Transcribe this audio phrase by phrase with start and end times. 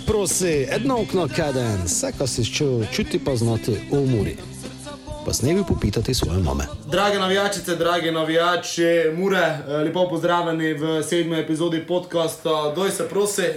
[0.00, 4.36] se prosi, edno okno kaden, vse, kar si čutil, čuti pa znati v umori.
[5.26, 6.64] Pa s nebi popitati svoje mame.
[6.90, 8.82] Drage navijačice, dragi navijači,
[9.16, 12.72] mure, eh, lepo pozdravljeni v sedmi epizodi podcasta.
[12.76, 13.56] Doj se prosi, eh,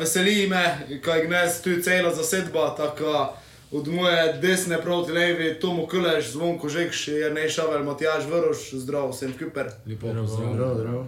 [0.00, 3.32] veseli me, kaj gnes tu cela zasedba, tako
[3.70, 9.10] od moje desne proti levi, Tomo Kulež, zvonko žekš, jer ne šavel, Matjaž Vrš, zdrav,
[9.10, 9.66] vsem kuper.
[9.86, 11.06] Lepo pozdravljen.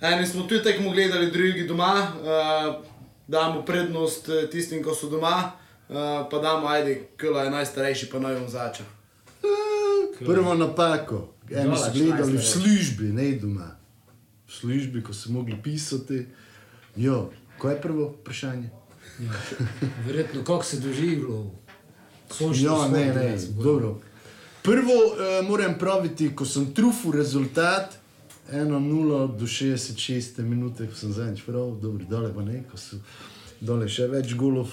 [0.00, 2.91] Eni smo tu tekmo gledali, drugi doma, uh,
[3.32, 5.52] damo prednost eh, tistim, ko so doma,
[5.88, 5.96] uh,
[6.30, 8.86] pa damo, ajde, kula je najstarejši, pa naj bom začel.
[10.18, 13.70] Prvo napako, eno so gledali v službi, ne doma.
[14.46, 16.26] V službi, ko so mogli pisati.
[16.96, 18.68] Jo, kaj je prvo vprašanje?
[20.06, 21.50] Verjetno, kako se doživelo.
[22.40, 24.00] Ja, ne, ne, dobro.
[24.62, 27.96] Prvo uh, moram praviti, ko sem trufil rezultat,
[28.50, 32.98] 1-0 do 66 minute, ko sem zadnjič prav, dobro, dole pa ne, ko so
[33.60, 34.72] dole še več golov.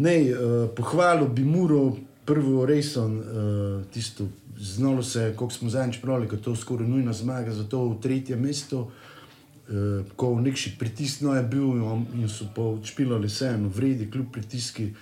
[0.00, 4.24] Ne, uh, pohvalil bi Muro, prvo Rejson, uh, tisto,
[4.58, 8.00] znalo se, koliko smo zadnjič pravili, da je to skoraj nujna zmaga za to v
[8.00, 8.88] tretje mesto.
[9.68, 14.92] Uh, ko nekši pritisnil je bil in- in so pa odšpilali vseeno, vredi, kljub pritiski.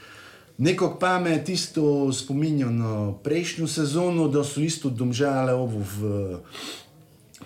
[0.59, 5.97] Nekako pa me tisto spominjalo na prejšnjo sezono, da so isto domžale ovo v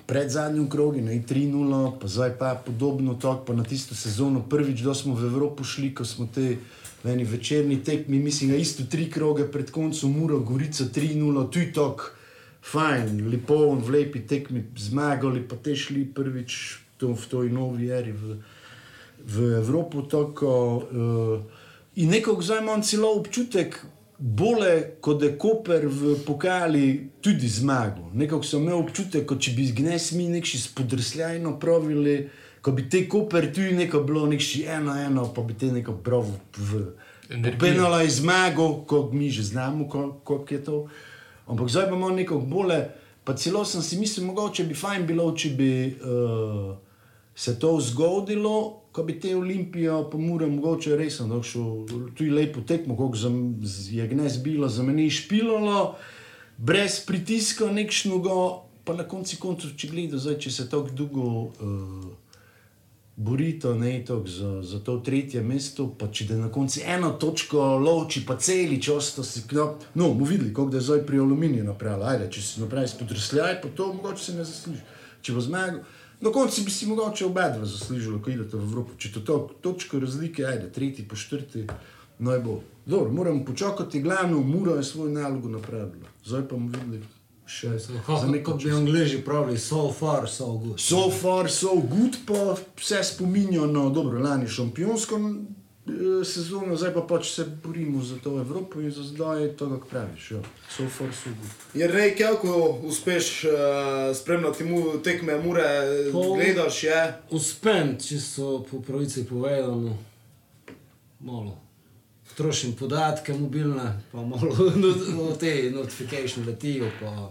[0.06, 4.80] pred zadnjim krogu, ne 3-0, pa zdaj pa podobno tako, pa na tisto sezono prvič,
[4.80, 6.56] da smo v Evropo šli, ko smo te
[7.04, 11.58] v eni večerni tekmi, mislim, da isto tri kroge pred koncem, Muro, Gorica 3-0, tu
[11.58, 12.10] je tako
[12.64, 18.12] fajn, lepo v lepi tekmi zmagali, pa te šli prvič to, v toj novi eri
[18.12, 18.38] v,
[19.20, 20.02] v Evropo.
[20.08, 21.64] Tako, uh,
[22.00, 23.84] in nekako zdaj imam celo občutek,
[24.18, 26.84] bolje kot je Koper v pokali
[27.20, 28.10] tudi zmagal.
[28.12, 32.28] Nekako sem imel občutek, kot če bi gnes mi nekši spodrsljajno pravili,
[32.60, 36.24] ko bi te Koper tudi neko bilo nekši eno, eno, pa bi te neko prav
[36.56, 36.84] v.
[37.58, 40.86] Penala je zmagal, kot mi že znamo, ko- koliko je to.
[41.46, 42.88] Ampak zdaj imamo nekako bolje.
[43.24, 46.76] Pa celo sem si mislil, mogoče bi fajn bilo, če bi uh,
[47.36, 48.54] se to zgodilo,
[48.92, 52.96] ko bi te Olimpijo, pa mora mogoče res šel tu lepo tekmo,
[53.62, 55.96] z- je gnes bilo, za meni špilalo,
[56.58, 62.04] brez pritiska, nekšnoga, pa na koncu koncev, če gledaš, če se tako dolgo uh,
[63.16, 67.58] borito ne, tako za, za to tretje mesto, pa če da na koncu eno točko
[67.78, 69.82] loči, pa celi čas, to si knop.
[69.94, 72.04] No, bomo videli, kako da je zdaj pri aluminiju napravil.
[72.04, 74.82] Ajde, če si napravi spodrsljaj, pa to mogoče se ne zasluži.
[75.22, 75.78] Če bo zmagal,
[76.20, 78.94] na koncu bi si mogoče oba dva zaslužila, ko idete v Evropo.
[78.98, 81.66] Če to to točko razlike, ajde, tretji po četrti,
[82.18, 82.60] naj bo.
[82.86, 86.08] Dobro, moramo počakati, glavno, mura je svojo nalogo napravila.
[86.24, 87.02] Zdaj pa bomo videli
[87.46, 90.80] še za neko bi angliži pravili, so far, so good.
[90.80, 95.20] So far, so good, pa vse spominjajo na dobro, lani šampionsko
[96.24, 99.88] sezono, zdaj pa pač se borimo za to Evropo in za zdaj je to, kako
[99.88, 100.30] praviš.
[100.30, 100.40] Ja.
[100.70, 101.50] So far, so good.
[101.74, 103.50] Jer rej, kako uspeš uh,
[104.16, 105.64] spremljati mu, tekme, mure,
[106.12, 107.14] Po- gledaš je.
[107.30, 109.98] Uspem, čisto po pravici povedano,
[111.20, 111.60] malo.
[112.36, 114.72] Trošim podatke mobilne, pa malo
[115.16, 117.30] no, te notifikacije letijo, pa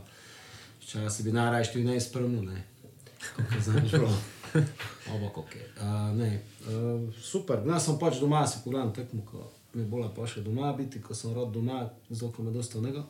[0.81, 2.63] včasih bi najraje tudi ne spremljal, ne.
[3.35, 4.03] Kako znaš prav.
[4.03, 4.32] Oba
[5.33, 5.67] kako je.
[5.77, 10.27] Uh, ne, uh, super, jaz sem pač doma, si pogledam tekmo, ko mi bolje pa
[10.29, 13.05] še doma biti, ko sem rod doma, zelo me dosta nego.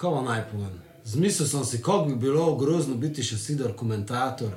[0.00, 0.78] Kaj vam naj povem?
[1.04, 4.54] Zmislil sem si, kako bi bilo grozno biti še sidor komentator,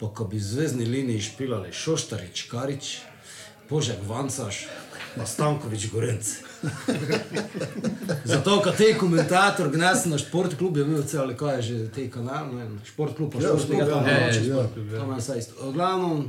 [0.00, 2.94] pa ko bi zvezdni liniji špilali Šoštarič, Karič,
[3.68, 4.64] Požek Vancaš,
[5.14, 6.32] pa Stankovič Gorenc.
[8.32, 12.06] Zato, ker te komentator gnes na šport klub je bil cel, kaj je že te
[12.10, 14.44] kanal, ne šport klub, pa Ja, šport Šport tam klub, ja, noče.
[14.44, 14.98] Šport klub, ja.
[14.98, 15.72] To ima vse isto.
[15.72, 16.24] Glavno,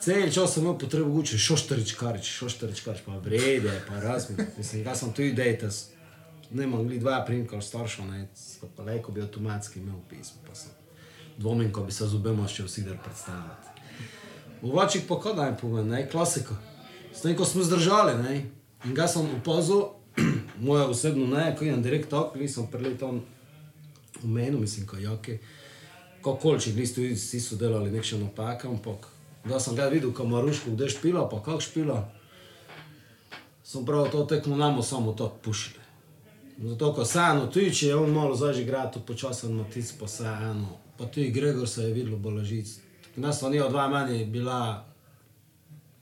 [0.00, 4.36] cel čas sem imel potrebo učiti, Šoštarič, Karič, Šoštarič, Karič, pa vrede, pa razmi.
[4.56, 5.86] Mislim, jaz sem tu idejtes.
[6.50, 10.72] Ne imam gli dva primka starša, ne,sko pa lejko bi avtomatski imel pismo, pa sem
[11.38, 13.74] dvomim, ko bi se z obema še vsi dar predstavljati.
[14.62, 16.56] V vačih pa kaj naj povem, ne, klasika.
[17.14, 18.40] S tem, ko smo zdržali, ne,
[18.84, 19.84] in ga sem opazil,
[20.60, 23.20] moje osebno ne, ko idem direkt tako, nisem preletel
[24.22, 25.38] v menu, mislim, kajake,
[26.24, 29.08] kakoli, če glisto vsi so delali nekše napake, ampak
[29.44, 32.02] da sem ga videl, ko Maruško, kde špila, pa kak špila,
[33.64, 35.78] sem prav to tekmo namo samo tako pušili.
[36.58, 40.78] Zato, ko Sano tuji, je on malo zdaj že igra, tu počasen Matic, pa Sano,
[40.98, 42.80] pa tudi Gregor se je videlo bolažic.
[43.16, 44.87] Nas pa ni od dva meni bila,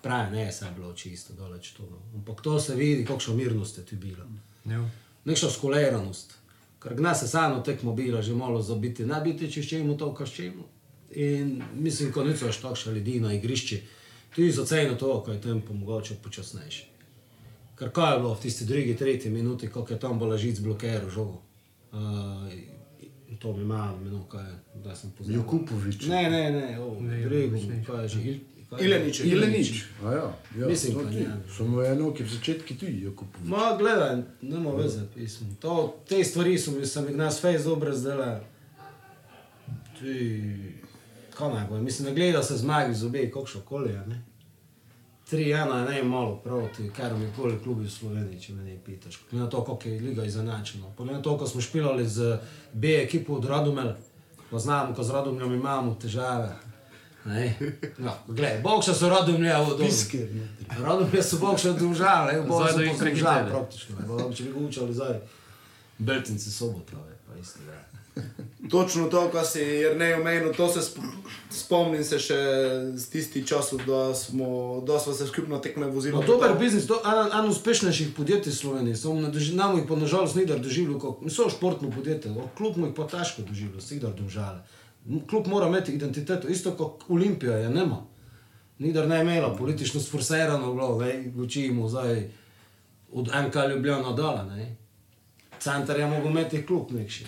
[0.06, 1.82] pravi, ne, se je bilo čisto daleč to.
[1.90, 1.98] No.
[2.14, 4.26] Ampak to se vidi, kakšno mirnost je tu bila.
[4.64, 4.80] Ja.
[5.24, 6.38] Nekšna skoleranost.
[6.82, 10.14] Ker gna se Sano tekmo bila že malo za biti, ne biti če čemu to,
[10.14, 10.64] kar čemu.
[11.10, 13.82] In mislim, ko niso še takšne ljudi na igrišči,
[14.36, 16.84] Tudi za ceno to, ko je tempo mogoče počasnejši.
[17.76, 21.40] Ker kaj je bilo v tisti drugi, tretji minuti, ko je tam bolažic blokiral žogo.
[21.92, 22.52] Uh,
[23.38, 25.40] to mi malo, meno, kaj je, da sem pozoril.
[25.40, 26.06] Jukupovič.
[26.06, 28.55] Ne, ne, ne, o, Dregu, kaj je že, Il, kaj je?
[28.80, 29.20] Ilenič.
[29.20, 29.84] Ilenič.
[30.04, 30.66] A ja, ja.
[30.66, 31.16] Mislim, no, tudi.
[31.16, 31.36] ne.
[31.56, 33.48] Samo eno, ki v začetku tudi Jukupovič.
[33.48, 35.54] Ma, gledaj, nema veze, pismo.
[35.60, 38.40] To, te stvari so mi, sem jih nas fejs dobro zdele.
[39.98, 40.16] Ti,
[41.36, 44.24] kaj naj bo, mislim, ne gleda se zmagi z obe, kakšno koli je, ne.
[45.30, 49.20] 3-1 je ne malo proti, kar mi koli klubi v Sloveniji, če me ne pitaš.
[49.30, 50.90] Glede na to, koliko je liga izenačena.
[50.96, 52.38] Glede na to, ko smo špilali z
[52.72, 53.94] B ekipo od Radomel,
[54.50, 56.54] pa znamo, ko z Radomljom imamo težave.
[57.26, 57.54] Ne?
[57.98, 59.78] No, glej, bokša so Radomlje v domu.
[59.80, 60.46] Pisker, ne.
[60.78, 63.50] Radomlje so bokša domžale, v Zdaj bokšu do so jih domžale prekitele.
[63.50, 63.92] praktično.
[63.92, 64.06] ne.
[64.06, 65.14] Bo, Če bi ga učali zdaj,
[65.98, 67.82] Beltinci sobotove, pa isti da.
[68.66, 70.98] Točno to, kar si Jrnej omenil, to se sp
[71.50, 72.36] spomnim se še
[72.92, 74.48] z tisti časov, da smo,
[74.82, 76.12] da smo se skupno tekme vozili.
[76.12, 78.96] No, dober biznis, to je en, en uspešnejših podjetij v Sloveniji.
[78.96, 82.76] Samo ne doži- Nam jih pa nažalost nikdar doživljal, kot so športno podjetje, o, klub
[82.76, 84.60] mu jih pa težko doživljal, sikdar domžale.
[85.30, 88.02] Klub mora imeti identiteto, isto kot Olimpija je nema.
[88.78, 92.30] Nikdar ne je imela politično sforsirano bilo, ne, učimo zdaj
[93.12, 94.56] od NK Ljubljana dala.
[95.58, 97.24] Center je mogel imeti klub nekši.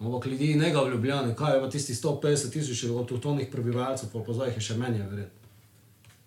[0.00, 4.22] Ampak ljudi ne ga v Ljubljani, kaj je pa tisti 150 tisoč avtohtonih prebivalcev, pa
[4.26, 5.40] pa zdaj jih je še menje verjetno.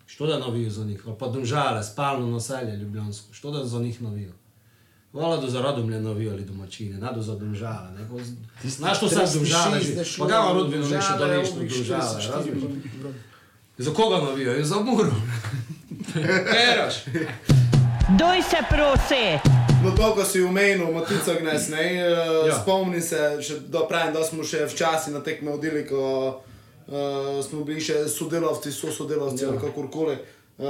[0.06, 4.02] Što da navijo za njih, ali pa domžale, spalno naselje Ljubljansko, što da za njih
[4.02, 4.32] navijo.
[5.14, 7.88] Hvala, da za radomlje navijali domačine, ne da za domžale.
[8.64, 9.80] Znaš, to se domžale,
[10.18, 12.62] pa ga vam rodbino ne še dolično domžale, razumeš?
[13.78, 14.64] Za koga navijajo?
[14.64, 15.10] Za muro.
[16.50, 16.94] Peraš.
[18.18, 19.54] Doj se prosi!
[19.84, 22.58] No, to, ko si umenil, Matica Gnes, ne, uh, Ja.
[22.62, 26.94] spomnim se, še, da, pravim, da smo še včasih na tekme vodili, ko uh,
[27.44, 29.50] smo bili še sodelavci, so sodelavci Ja.
[29.50, 30.16] ali kakorkoli.
[30.58, 30.66] Uh,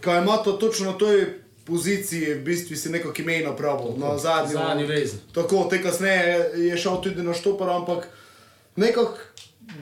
[0.00, 1.22] kaj ima to točno na toj
[1.70, 4.58] poziciji, v bistvu si neko ime napravil, na zadnji.
[4.58, 5.22] Zadnji vezi.
[5.34, 8.08] Tako, te kasneje je šel tudi na štopar, ampak
[8.76, 9.18] nekako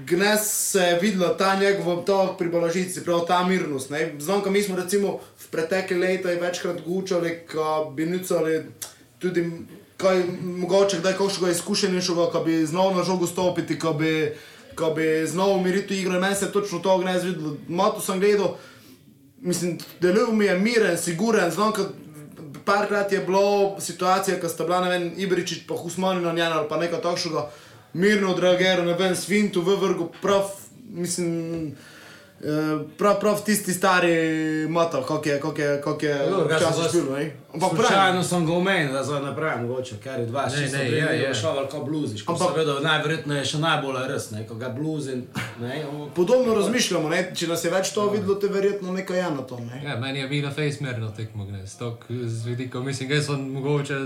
[0.06, 3.90] Gnes se je videla ta njegov tok pri balažici, prav ta mirnost.
[3.90, 4.12] ne.
[4.18, 8.64] Znam, ko mi smo recimo v pretekle leta večkrat gučali, ko bi nucali
[9.18, 9.50] tudi
[9.96, 14.32] kaj, mogoče kdaj kakšnega izkušenjšega, ko bi znal na žogo stopiti, ko bi,
[14.74, 16.20] ko bi znal umiriti igro.
[16.20, 17.56] Meni se je točno to Gnes videlo.
[17.68, 18.56] Mato sem gledal,
[19.40, 21.92] mislim, delal mi je miren, siguren, znam, kad
[22.64, 26.68] parkrat je bilo situacija, ko sta bila, ne vem, Ibričič pa Husmani na njej ali
[26.68, 27.50] pa nekaj takšnega,
[27.92, 30.50] mirno odreagiral, ne vem, svintu v vrgu, prav,
[30.90, 31.76] mislim,
[32.98, 34.12] prav, prav tisti stari
[34.68, 36.14] moto, kako je, kako je, kako je
[36.48, 37.02] včasih?
[37.54, 40.60] Ampak pravi, Slučajno sem ga omenil, da zdaj naprej mogoče, ker je dva, Ne, še
[40.60, 41.06] ne, sem je, je.
[41.06, 42.20] prej šel ali kao bluziš.
[42.22, 45.26] Ampak Ampak- seveda najverjetneje še najbolj res, ne, ko ga bluzin,
[45.60, 47.32] ne, ampak podobno razmišljamo, ne?
[47.34, 49.82] če nas je več to videlo, te verjetno nekaj je na tom, ne?
[49.84, 53.98] Ja, meni je bilo face merno tekmo, ne, stok z vidika, mislim, jaz sem mogoče,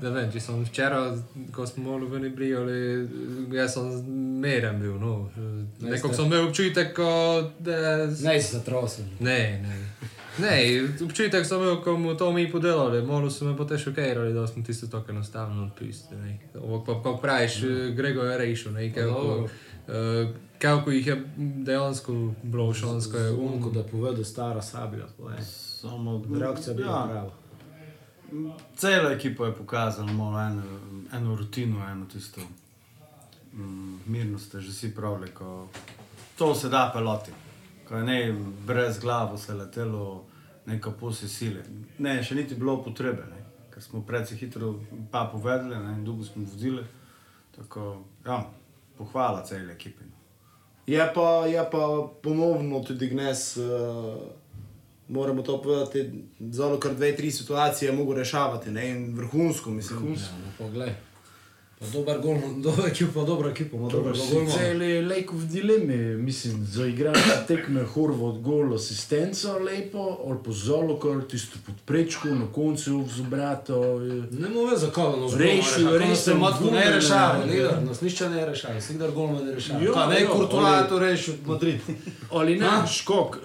[0.00, 1.18] da vem, če sem včeraj,
[1.54, 3.08] ko smo malo ven brijali,
[3.54, 3.90] jaz sem
[4.40, 5.30] meren bil, no.
[5.80, 7.10] Nekako sem imel občutek, ko,
[7.58, 8.06] da...
[8.06, 9.10] ne si zatrosen.
[9.20, 9.78] Ne, ne.
[10.40, 10.54] Ne,
[11.04, 14.62] občutek sem imel, ko mu to mi podelali, malo so me potem šokirali, da smo
[14.62, 16.38] tisto tako enostavno odpustili.
[16.86, 17.60] Kako praviš,
[17.96, 19.48] Grego je rešil, ne, kako,
[19.88, 25.44] uh, kako jih je dejansko bilo šonsko, je um, Unko, da povedal stara sablja, je.
[25.44, 27.39] Samo Reakcija bila ja, prava.
[28.76, 30.62] Cela ekipa je pokazala malo eno,
[31.12, 32.40] eno rutino, eno tisto
[33.52, 35.68] mm, mirnost, ste že vsi pravili, ko
[36.38, 37.32] to se da peloti.
[37.88, 40.24] Ko je ne brez glave se letelo
[40.66, 41.64] neka posi sile.
[41.98, 43.42] Ne, še niti bilo potrebe, ne,
[43.74, 44.74] ker smo predvsej hitro
[45.10, 46.84] pa povedali, ne, in dolgo smo vodili.
[47.56, 48.44] Tako, ja,
[48.98, 50.04] pohvala celi ekipi.
[50.04, 50.16] no.
[50.86, 53.66] Je pa, je pa ponovno tudi Gnes, uh,
[55.10, 56.10] moramo to povedati,
[56.50, 59.98] zelo kar dve, tri situacije je mogel rešavati, ne, in vrhunsko, mislim.
[59.98, 60.34] Vrhunsko.
[60.34, 60.90] Ja, no, poglej.
[61.82, 64.44] Dober gol, dober ekip, pa dobra ekipa, ima dober gol.
[64.48, 70.52] Cel je lejko v dilemi, mislim, za igranje tekme Horvat gol asistenca lepo, ali pa
[70.52, 73.74] zolo, kar tisto pod prečko, na koncu z obrato.
[74.00, 78.28] je- Ne mu ve, zakaj ono Rešil, rešil, se matko ne rešava, nikdar, nas nišče
[78.28, 79.80] ne rešava, sikdar golman ne rešava.
[79.80, 81.80] Ja, ne, ali- je to rešil Madrid.
[82.30, 83.38] Ali ne, škok.
[83.38, 83.42] Uh,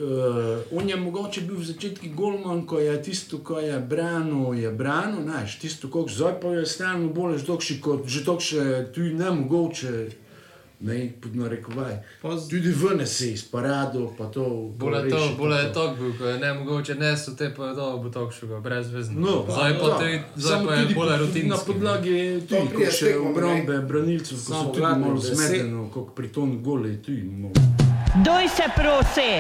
[0.73, 5.23] on je mogoče bil v začetku golman, ko je tisto, ko je branil, je branil,
[5.23, 10.07] znaš, tisto, kako zdaj pa je stalno bolj dokši kot že dokše, tu ne mogoče,
[10.81, 11.93] ne, pod narekovaj.
[12.21, 14.43] Pa z- Tudi vnesi iz parado, pa to.
[14.75, 17.65] Bolje reši, to, pa bolje je to bil, ko je ne mogoče nesu, te pa
[17.65, 19.21] je to bo to šuga, brez vezno.
[19.21, 21.47] No, zdaj pa, te, zdaj pa je po- rutinski.
[21.47, 23.17] Na podlagi tudi, še ne.
[23.19, 27.53] obrambe branilcev, ko so tudi malo zmedeno, kot pri tom gole, tudi malo.
[28.17, 29.31] Doj se prosi!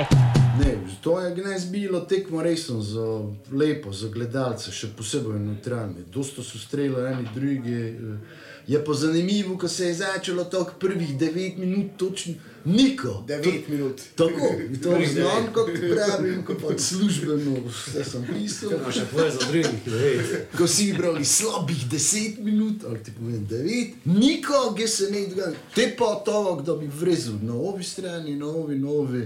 [0.55, 3.03] Ne, to je gnez bilo tekmo resno, za
[3.51, 6.05] lepo, za gledalce, še posebej neutralni.
[6.07, 7.73] Dosto so streljali eni drugi.
[7.73, 8.17] eh.
[8.67, 12.33] Je pa zanimivo, ko se je začelo tako prvih 9 minut, točno
[12.65, 13.23] niko.
[13.27, 14.01] 9 minut.
[14.15, 18.71] Tako, to znam, kot pravim, kot pa službeno, vse sem pisal.
[18.71, 20.33] Imaš še poje za drugih, da veš.
[20.57, 25.53] Ko si brali slabih 10 minut, ali ti povem 9, nikogar se ne dogaja.
[25.75, 29.25] Te pa to, kdo bi vrezil na obi strani, na obi, na obi.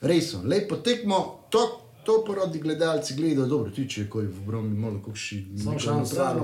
[0.00, 1.66] Resno, lepo tekmo, to,
[2.06, 6.06] to porodi gledalci gledajo, dobro, ti če je v obrambi malo kakšni Samo še eno
[6.06, 6.38] stvar,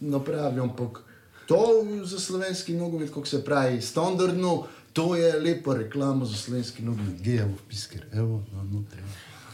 [0.00, 1.07] napravijo, ampak
[1.48, 7.20] to za slovenski nogomet, kako se pravi, standardno, to je lepa reklama za slovenski nogomet,
[7.22, 9.02] gejo v pisker, evo, no, notri.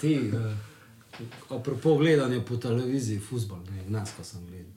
[0.01, 4.73] Ti, uh, apropo gledanja po televiziji, futbol, ne, nas, ko sem gledal,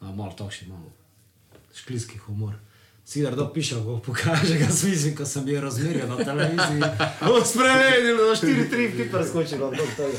[0.00, 0.90] a malo takšni, malo
[1.74, 2.54] škliski humor.
[3.04, 6.82] Sicer da piše, ko pokaže, ga smislim, ko sem bil razmerjen na televiziji.
[7.52, 10.18] Spremenil, da 4-3 ti preskočil od tega.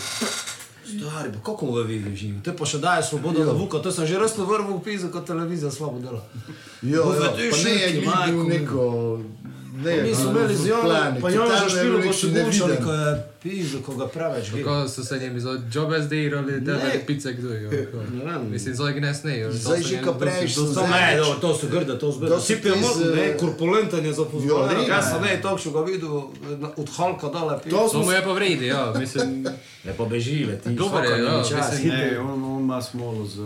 [0.89, 2.41] Stari, pa kako ga vidiš živi?
[2.43, 5.27] Te pa še daje svobodo na vuko, to sem že resno vrval v pizo, kot
[5.29, 6.23] televizija slabo dela.
[6.81, 8.83] Jo, jo, pa ne je bil neko...
[9.79, 12.91] Ne, Mi smo imeli z Jonom, pa Jon že totalno špilo, ko so gučali, ko
[12.93, 13.09] je
[13.41, 14.65] pizo, ko ga preveč gleda.
[14.65, 16.79] Kako so se njimi za jobe zdirali, da Ne.
[16.85, 17.91] je pice kdo je.
[18.15, 18.39] Ne.
[18.45, 19.51] Mislim, zdaj gnes ne.
[19.51, 22.35] Zdaj že ko prejš, To so ne, no, to so grde, to so To grde.
[22.45, 25.11] je ti z, model, ne, eh, korpulenten je za Jo, ne, Jaz ne.
[25.11, 26.13] sem ne, to, što ga videl
[26.75, 27.59] od Halka dole.
[27.59, 29.45] pi- To To mu je pa vredi, ja, mislim.
[29.87, 30.69] Je pa bežile, ti.
[30.71, 33.37] Dober je, ja, mislim, Ne, on, on ima smolo z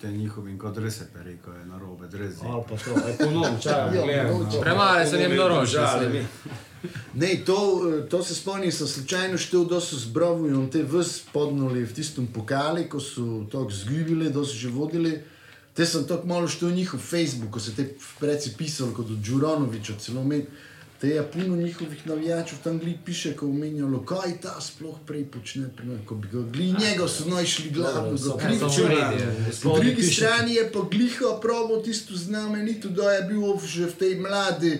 [0.00, 0.74] tem njihovim, kot
[1.44, 2.40] ko je narobe, drezi.
[2.44, 4.32] Ali pa to, ekonom, čaj, Ja, gledam.
[4.32, 4.60] mogoče.
[4.60, 5.80] Premale so njem dorožje.
[5.80, 6.26] Žali mi.
[7.14, 11.84] Ne, to, to se spomnim, sem slučajno štel, da so zbravili in te vse podnuli
[11.84, 15.20] v tistem pokali, ko so tako zgubili, da so že vodili.
[15.74, 17.84] Te sem tako malo štel njihov Facebook, ko se te
[18.20, 20.46] preci pisali kot od Đuranoviča, celo men.
[21.00, 25.68] Te je puno njihovih navijačev tam gli piše, ko omenjalo, kaj ta sploh prej počne,
[25.76, 27.24] pri nas, ko bi ga gli njega so
[28.12, 28.86] Ja, samo krivičili.
[28.86, 29.30] vredi, ja.
[29.34, 33.94] Po Gospodi drugi strani je pa gliho probo tisto znamenito, da je bil že v
[33.94, 34.72] tej mladi,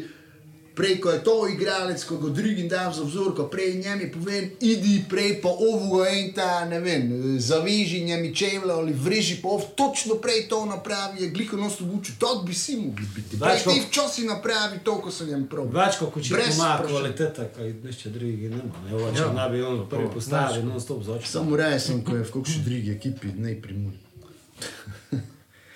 [0.72, 4.50] prej ko je to igralec, ko ga drugim dam za vzor, ko prej njemi povem,
[4.60, 7.08] idi prej pa ovoga in ta, ne vem,
[7.40, 12.14] zaveži njemi čevlja ali vreži pa ov, točno prej to napravi, je gliho nos učil,
[12.18, 13.36] to bi si mogli biti.
[13.36, 15.66] Več kot- včasih napravi to, ko sem jim prav.
[15.66, 16.88] Več kot Brez ima vprašanj.
[16.88, 18.62] kvaliteta, kaj nišče drugi nema.
[18.84, 21.28] Ne, Ovo, če ne bi on prvi postavil, non stop za oči.
[21.28, 23.98] Samo raje sem, ko je v kakšni drugi ekipi, ne pri muli.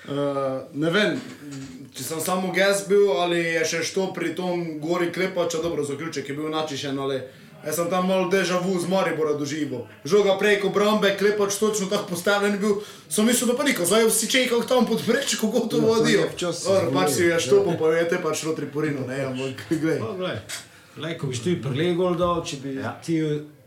[0.05, 1.15] Uh, ne vem,
[1.97, 6.29] če sem samo gaz bil ali je še što pri tom gori klepača, dobro, zaključek
[6.29, 7.23] je bil načišen, ali
[7.65, 9.87] jaz sem tam malo deja vu z Maribora doživel.
[10.05, 14.29] Žoga preko brambe, klepač točno tako postavljen bil, sem mislil, da pa niko, zdaj vsi
[14.29, 16.29] čekal tam pod gotovo Ja, to vodijo.
[16.69, 19.99] Or, pač si je štopo, pa je te pač notri porino, ne, ampak glej.
[20.05, 20.39] Pa, glej,
[21.01, 23.23] glej, ko bi ti prele gol dal, če bi ti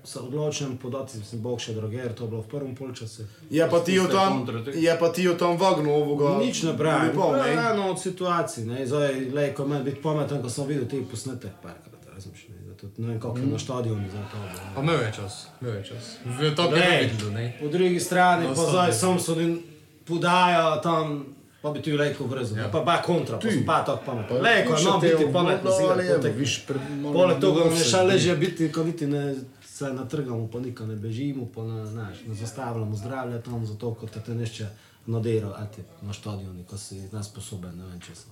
[0.07, 3.25] se odločil podati, sem bog še droger, to je bilo v prvem polčasu.
[3.49, 4.75] Je pa ti tam, kontratek.
[4.77, 6.37] je pa ti jo tam vagnu ovoga.
[6.39, 7.07] Nič ne pravi.
[7.09, 7.65] Lepo, To je ne.
[7.67, 11.51] eno od situacij, ne, zdaj, lej, ko meni biti pameten, ko sem videl te posnetek
[11.59, 14.37] parkrat, razumeš, ne, da tudi ne vem, kako je na stadionu za to.
[14.39, 14.71] ne.
[14.71, 16.03] Pa imel je čas, imel je čas.
[16.25, 17.45] V je Glej, videl, ne.
[17.59, 18.93] Po drugi strani No, pa zdaj ne.
[18.95, 19.59] sam sodim
[20.05, 21.25] podajo tam,
[21.61, 22.55] pa bi ti rekel brzo.
[22.55, 22.69] Ja.
[22.69, 24.37] Pa pa kontra, pa sem pa tako pameten.
[24.37, 27.83] Lej, ko imam biti pameten, si ali je, viš, pred malo Poleg mi je se
[27.83, 28.07] še zdi.
[28.07, 29.35] leže biti, ko niti ne
[29.77, 34.17] se natrgamo, pa nikam ne bežimo, pa ne, znaš, ne zastavljamo zdravlje tam, zato kot
[34.25, 34.67] te nešče
[35.07, 38.31] nadero, a ti na stadionu, ko si nesposoben, ne vem če sem.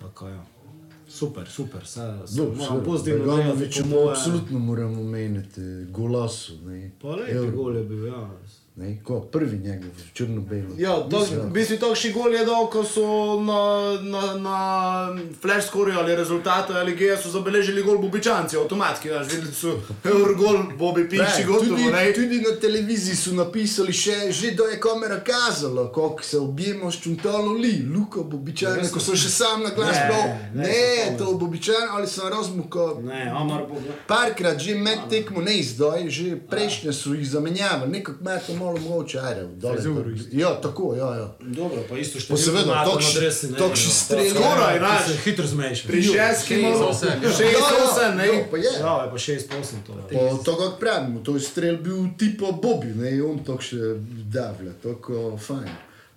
[0.00, 0.44] Tako ja.
[1.08, 2.00] Super, super, vse
[2.36, 3.36] moram pozitivno po
[3.84, 6.56] mu moje- absolutno moramo omeniti golasu.
[6.58, 6.90] Ne.
[7.02, 8.30] Pa lepi Euro, gol je bil, ja.
[8.76, 10.74] Ne, ko, prvi njegov, črno-belo.
[10.78, 13.04] Ja, to, v bistvu takšni gol je dal, ko so
[13.44, 13.60] na,
[14.00, 14.58] na, na
[15.42, 19.74] flash skorju ali rezultatu LG so zabeležili gol Bobičanci, avtomatski, znaš, videli so
[20.12, 22.12] euro gol, Bobi Pinči, gotovo, tudi, ne.
[22.16, 27.02] tudi na televiziji so napisali, še, že da je kamera kazala, kako se objemo s
[27.04, 30.24] čuntalo li, Luka Bobičan, ko so še sam na glas Ne, prav.
[30.54, 33.02] ne, Ne, sem to Bobičan ali sem razmukal.
[33.04, 33.76] Ne, Amar bo...
[34.08, 38.61] Parkrat že med tekmo, ne zdaj, že prejšnje so jih zamenjavali, nekako me je to
[38.62, 39.48] malo mogoče arev.
[40.32, 41.34] Ja, tako, ja, ja.
[41.40, 44.30] Dobro, pa isto Pa seveda, takš- takšni streli.
[44.30, 44.98] Skoraj, znaš.
[44.98, 45.06] znaš.
[45.08, 45.82] Se hitro zmeješ.
[45.82, 47.28] Pri šestki imamo osem, ja.
[47.30, 48.46] šest, osem, Ja, ne.
[48.50, 48.70] pa je.
[48.80, 49.38] Ja, pa 6-8
[49.86, 49.92] to.
[49.92, 50.02] je.
[50.10, 53.76] Pa to kako pravimo, to je strel bil tipo Bobby, ne, on tako še
[54.28, 55.68] davlja, tako fajn.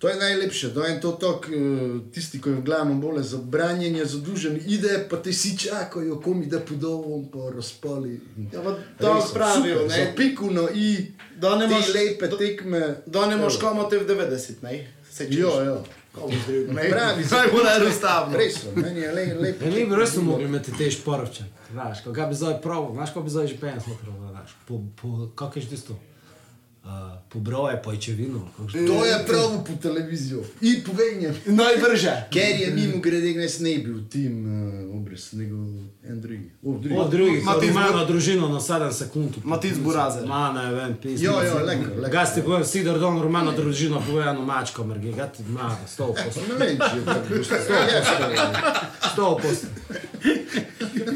[0.06, 3.38] To je najlepše, to je to tako, eh, tisti, ki je v glavnem bolje za
[3.38, 8.20] branjenje, zadužen, ide, pa te si čakajo, komi da podovom, pa razpali.
[8.52, 9.88] Ja, pa to pravijo, ne.
[9.90, 13.02] Za piku na i, Da ne te imaš- lepe da- tekme.
[13.06, 14.86] Da ne moš kamate v 90, ne.
[15.10, 15.36] Se čuš.
[15.36, 15.76] Ja, ja.
[16.90, 18.36] Pravi, Najbolj enostavno.
[18.38, 19.64] Res, meni je le, lepo.
[19.64, 21.44] Ja, mi bi res mogli imeti te šporče.
[21.72, 24.80] Znaš, ko ga bi zdaj prav, znaš, ko bi zdaj že 50 metrov, znaš, po,
[24.96, 25.98] po, kako je tisto?
[26.86, 26.92] Uh,
[27.28, 28.48] po broje, po ičevino.
[28.86, 30.42] To je pravo po televizijo.
[30.60, 31.34] In povednjem.
[31.46, 32.12] Najbrže.
[32.30, 35.56] Ker je mimo grede, jaz ne bil tim uh, obraz, nego
[36.06, 36.50] en drugi.
[36.62, 37.40] O, drugi.
[37.44, 39.34] Matic Bur- ima družino na 7 sekund.
[39.44, 40.26] Matic Burazer.
[40.26, 41.24] Ma, ne vem, pismo.
[41.26, 42.10] Jo, jo, lekker, lekker.
[42.10, 46.40] Gasti povem, Sidor Don, rumeno družino, povej eno mačko, mrgi, gati, ma, sto posto.
[46.48, 47.34] Ne vem, če je tako.
[47.34, 48.46] Je,
[49.12, 49.66] Sto posto.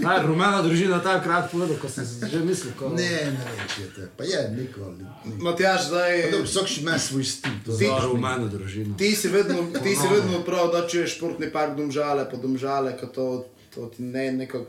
[0.01, 2.89] Naj, rumena družina takrat povedal, ko sem si že mislil, ko...
[2.91, 4.03] Ne, ne je to.
[4.13, 5.05] Pa je, nikoli.
[5.25, 5.37] ni.
[5.39, 6.13] Matjaš, zdaj.
[6.41, 7.53] Vsak še ima svoj stil.
[7.61, 8.05] to Za znaš.
[8.07, 8.97] rumeno družino.
[8.97, 12.95] Ti si vedno, ti si vedno prav, da če je športni park domžale, pa domžale,
[12.95, 13.27] ko to,
[13.71, 14.67] to ti ne nekako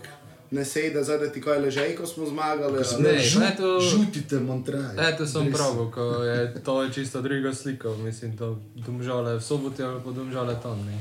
[0.52, 2.76] ne sejde, zdaj da ti kaj ležej, ko smo zmagali.
[2.76, 5.00] ali- Ne, Žu- eto, Žutite Montraj.
[5.00, 9.80] eto sem prav, ko je to je čisto druga slika, mislim, to domžale v soboto
[9.82, 10.76] ali pa domžale tam.
[10.82, 11.00] Ne.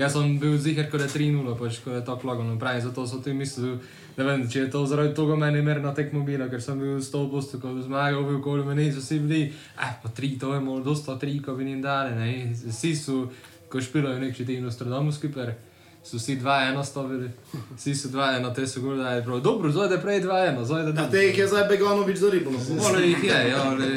[0.00, 3.18] Jaz sem bil ziger, ko je 3-0, pač ko je tako lagano pravi, zato so
[3.20, 3.76] ti mislili,
[4.16, 7.02] ne vem, če je to zaradi tega meni mer na tekmo bila, ker sem bil
[7.04, 9.42] 100 posto, ko zmagal, bil okoli meni, so vsi bili,
[9.76, 12.30] eh, pa 3, to je malo dosta 3, ko bi jim dali, ne.
[12.54, 13.26] Vsi so,
[13.68, 15.52] ko špilajo nek če ti Nostradamus skiper,
[16.00, 17.28] so vsi 2-1 stavili,
[17.76, 20.64] vsi so 2-1, te so govorili, da je prav, dobro, zdaj da je prej 2-1,
[20.64, 21.10] zdaj da A ne.
[21.12, 22.50] te jih je zdaj Beganovič za ribo.
[22.56, 23.92] Možno jih je, ja, ali...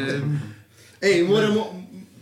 [1.02, 1.64] Ej, moramo,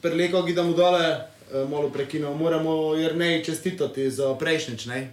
[0.02, 1.31] preleko, ki da mu dole, eh,
[1.66, 5.12] malo prekinemo, moramo Jrnej čestitati za prejšnjič, ne?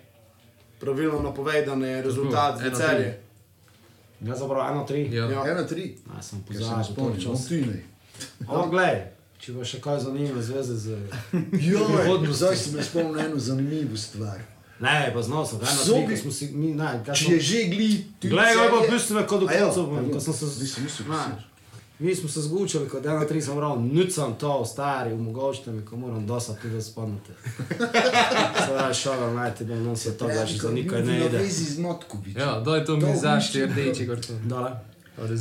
[0.78, 3.20] Pravilno napovedane rezultat za Eno, celje.
[4.20, 5.08] Ja, zapravo, eno, tri.
[5.08, 5.24] Ja.
[5.26, 5.42] Ja.
[5.48, 5.96] Ena, tri.
[6.06, 7.32] Ja, sem se ne pozabil, spomnim, točno.
[7.32, 7.82] no ti ne.
[8.48, 8.96] O, glej,
[9.38, 10.86] če bo še kaj zanimivo zveze z...
[11.68, 11.86] Jo,
[12.28, 14.38] zdaj si me spomnil eno zanimivo stvar.
[14.80, 17.60] Ne, pa znal sem, eno, Sobi- tri, smo si, mi, ne, kaj Če je že
[17.66, 20.10] gli, ti Glej, ga pa Celje- pusti me kot do A ja, konca, pardon.
[20.12, 20.44] ko sem se...
[20.56, 21.18] Nisem mislil, Ne.
[21.18, 21.44] misliš.
[21.98, 25.96] Mi smo se zgučili kod dana tri, sam morao, nucam to, stari, umogočite mi, ko
[25.96, 27.32] moram dosad tu da spadnete.
[28.66, 31.38] Sada je šoga, najte me, non se toga, što nikaj ne ide.
[31.38, 32.36] Vezi z Matković.
[32.36, 34.32] Ja, daj to, to mi zašti, rdeči gorto.
[34.44, 34.70] Dale.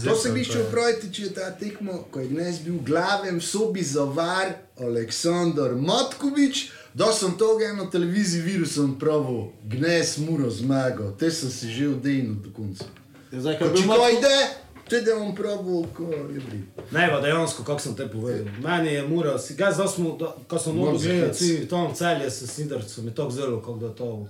[0.06, 4.54] To se išel praviti, če je ta tekmo, ko je danes bio glavem sobi zavar
[4.80, 11.70] Aleksandar Matković, da sam toga na televiziji virusom pravo, gnes muro zmagal, te sem si
[11.70, 12.86] že odejnil do konca.
[13.32, 14.67] Ja, Zdaj, kaj znači, ide?
[14.90, 15.60] Te da bom pravi,
[15.94, 16.60] ko je bri.
[16.92, 18.46] Ne, pa dejansko, kako sem te povedal.
[18.62, 22.30] Meni je mura, si- ga zdaj smo, ko sem mogel Moraš gledati, si tam celje
[22.30, 24.28] s Sidarcem, mi je tako zelo, kako da to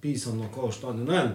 [0.00, 1.30] pisano, ko što ne vem.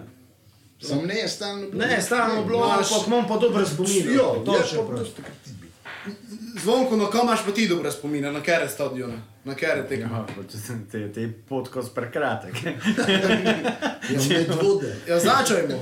[0.80, 1.86] Sam ne je stalno bilo.
[1.86, 4.12] Ne, stalno bilo, ampak imam pa dobre spomine.
[4.12, 4.98] Jo, to je še prav.
[4.98, 5.66] bil.
[6.56, 9.14] Zvonko, na kam imaš pa ti dobre spomine, na kere stadione,
[9.44, 10.04] na kere tekme?
[10.06, 12.54] Ja, pa če sem te, te podkos prekratek.
[14.06, 14.96] Ja, med vode.
[15.08, 15.80] Ja, začajmo.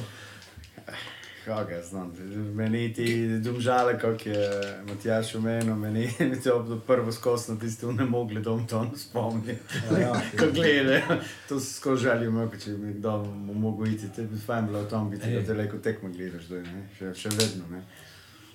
[1.45, 2.13] Kako ga znam,
[2.55, 4.51] meni ti domžale, kako je
[4.89, 9.57] Matjaš omenil, meni je to prvo skos na tisti ne mogli dom to ne spomni.
[10.01, 10.13] ja.
[10.39, 14.67] Ko gledajo, to so skozi željo imel, če bi kdo mogel iti, te bi fajn
[14.67, 16.89] bilo tam biti, da te leko tekmo gledaš, doj, ne?
[16.99, 17.69] Še, še vedno.
[17.71, 17.83] Ne?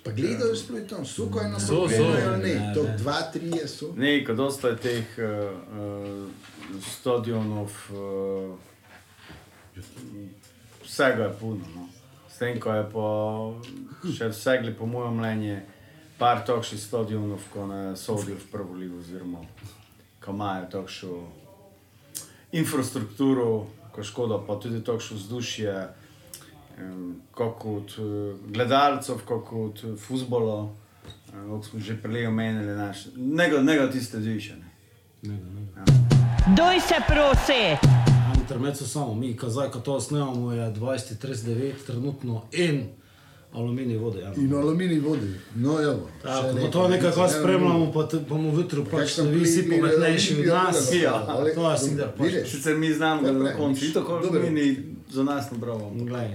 [0.04, 2.02] Pa gledajo sploh tam, so kaj na So, sobi, so.
[2.36, 2.96] ne, Ne, to ne.
[2.98, 3.92] dva, trije so.
[3.96, 5.28] Ne, ko dosta je teh uh,
[5.78, 6.26] uh,
[6.88, 8.58] stadionov, uh,
[10.82, 11.64] vsega je puno.
[11.76, 11.89] No.
[12.40, 13.06] S tem, ko je po,
[14.16, 15.58] še vsegli, po mojem mnenju,
[16.16, 19.42] par takšnih stadionov, ko ne sodijo v prvo ligo, oziroma
[20.24, 21.18] ko imajo takšno
[22.56, 25.74] infrastrukturo, ko škoda, pa tudi takšno vzdušje,
[27.36, 30.62] kot od uh, gledalcev, kot od uh, futbola.
[31.28, 34.64] Kot smo že prej omenili, naš, nego, nego tiste zvišene.
[36.56, 38.09] Doj se prosi!
[38.50, 42.88] Intermezzo samo, mi, ko zdaj, ko to snemamo, je 2039, trenutno in
[43.52, 44.20] aluminij vode.
[44.20, 44.32] Ja.
[44.36, 45.26] In aluminij vodi.
[45.54, 45.94] No, ja.
[46.22, 50.90] Tako, ko to nekako spremljamo, pa bomo jutro pač vi si pametnejši od nas.
[51.02, 52.32] Ja, to je sicer pač.
[52.46, 54.42] Sicer mi znamo, da na koncu je tako Dobro.
[54.42, 54.76] mini
[55.10, 55.92] za nas nabravo.
[55.94, 56.28] Glej,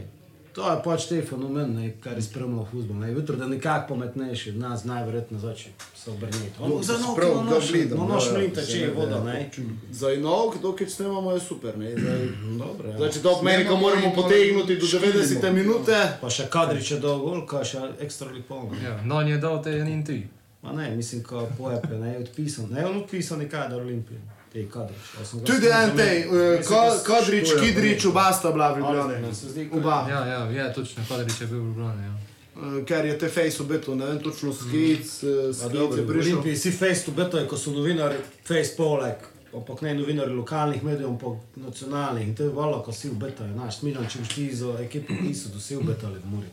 [0.55, 2.95] to je pač te fenomen, ne, kar je spremljal futbol.
[2.95, 3.11] Ne.
[3.11, 6.51] Jutro, da nekako pametnejši od nas, najverjetneje začne se obrniti.
[6.59, 9.33] Dobro, Za se noč, prav, ga noč, gledam, ja, mlin ja, teče se voda, ne,
[9.57, 9.65] ne.
[9.91, 11.77] Za inog, dokaj snemamo, je super.
[11.77, 11.91] Ne?
[11.97, 12.97] Zdaj, Dobro, ja.
[12.97, 15.19] Znači, to pomeni, ko Snemamo moramo in potegniti do škilimo.
[15.19, 16.17] 90 minute.
[16.21, 18.71] Pa še kadriče do golka, še ekstra lipon.
[18.83, 20.23] Ja, no, je dal te en in ti.
[20.63, 22.71] Ma ne, mislim, ko pojepe, ne, odpisan.
[22.71, 24.34] Ne, on odpisan je kadar Olimpije.
[24.55, 25.03] Te kadrič.
[25.13, 26.63] Ja Tudi en tej, eh,
[27.03, 29.69] Kadrič, što je Kidrič, oba sta bila v Ali, Ljubljani.
[29.71, 30.07] Oba.
[30.09, 32.03] Ja, ja, je točno, Kadrič je bil v Ljubljani.
[32.03, 32.13] Ja.
[32.57, 36.31] Eh, Ker je te face obeto, ne vem točno skic, A skic dobro, je prišel.
[36.31, 38.15] Olimpiji si face to beto, ko so novinari,
[38.47, 39.15] face poleg,
[39.53, 42.27] ampak ne novinari lokalnih medijev, ampak nacionalnih.
[42.27, 43.51] In to je valo, ko si ubetajo.
[43.55, 46.47] Naš Smiljam, če boš ti za ekipo pisal, da si ubetali v Muri.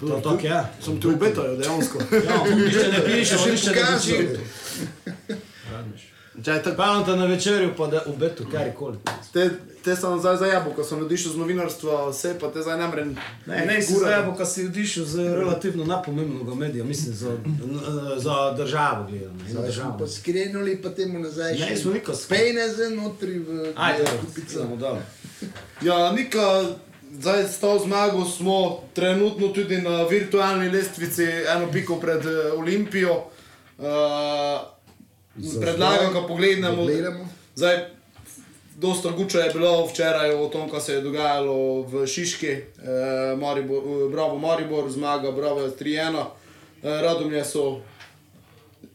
[0.00, 0.60] To tako je.
[0.80, 1.98] Sem ti obetajo, dejansko.
[2.12, 4.00] Ja, nišče ne pišeš, Še nišče ne pokazal.
[5.88, 6.13] pišeš.
[6.42, 6.62] Te
[7.16, 8.98] na večerju, pa da v betu karkoli.
[9.32, 9.50] te,
[9.84, 13.16] te sem zdaj za jabolko, sem odišel z novinarstva, vse pa te zdaj ne morem.
[13.46, 17.30] Ne, ne, si zdaj, ko si odišel z relativno napomembnega medija, mislim, za,
[18.16, 19.36] za državo gledam.
[19.36, 19.98] ne, Za Zdaj državo.
[19.98, 21.54] pa skrenuli, pa temu nazaj.
[21.54, 24.66] Ne, smo niko Spejne za notri v Ajde, kupico.
[25.82, 26.64] Ja, Nika,
[27.12, 31.24] zdaj s to zmago smo trenutno tudi na virtualni lestvici,
[31.56, 33.24] eno piko pred eh, Olimpijo.
[33.78, 34.73] Uh,
[35.60, 36.76] predlagam, da pogledamo.
[36.76, 37.28] Pogledamo.
[37.54, 37.84] Zdaj,
[38.76, 42.62] dosta guča je bilo včeraj o tom, kaj se je dogajalo v Šiški, eh,
[43.36, 46.26] Maribor, eh, Bravo Maribor, zmaga Bravo 3-1.
[46.82, 47.80] Eh, Radomlje so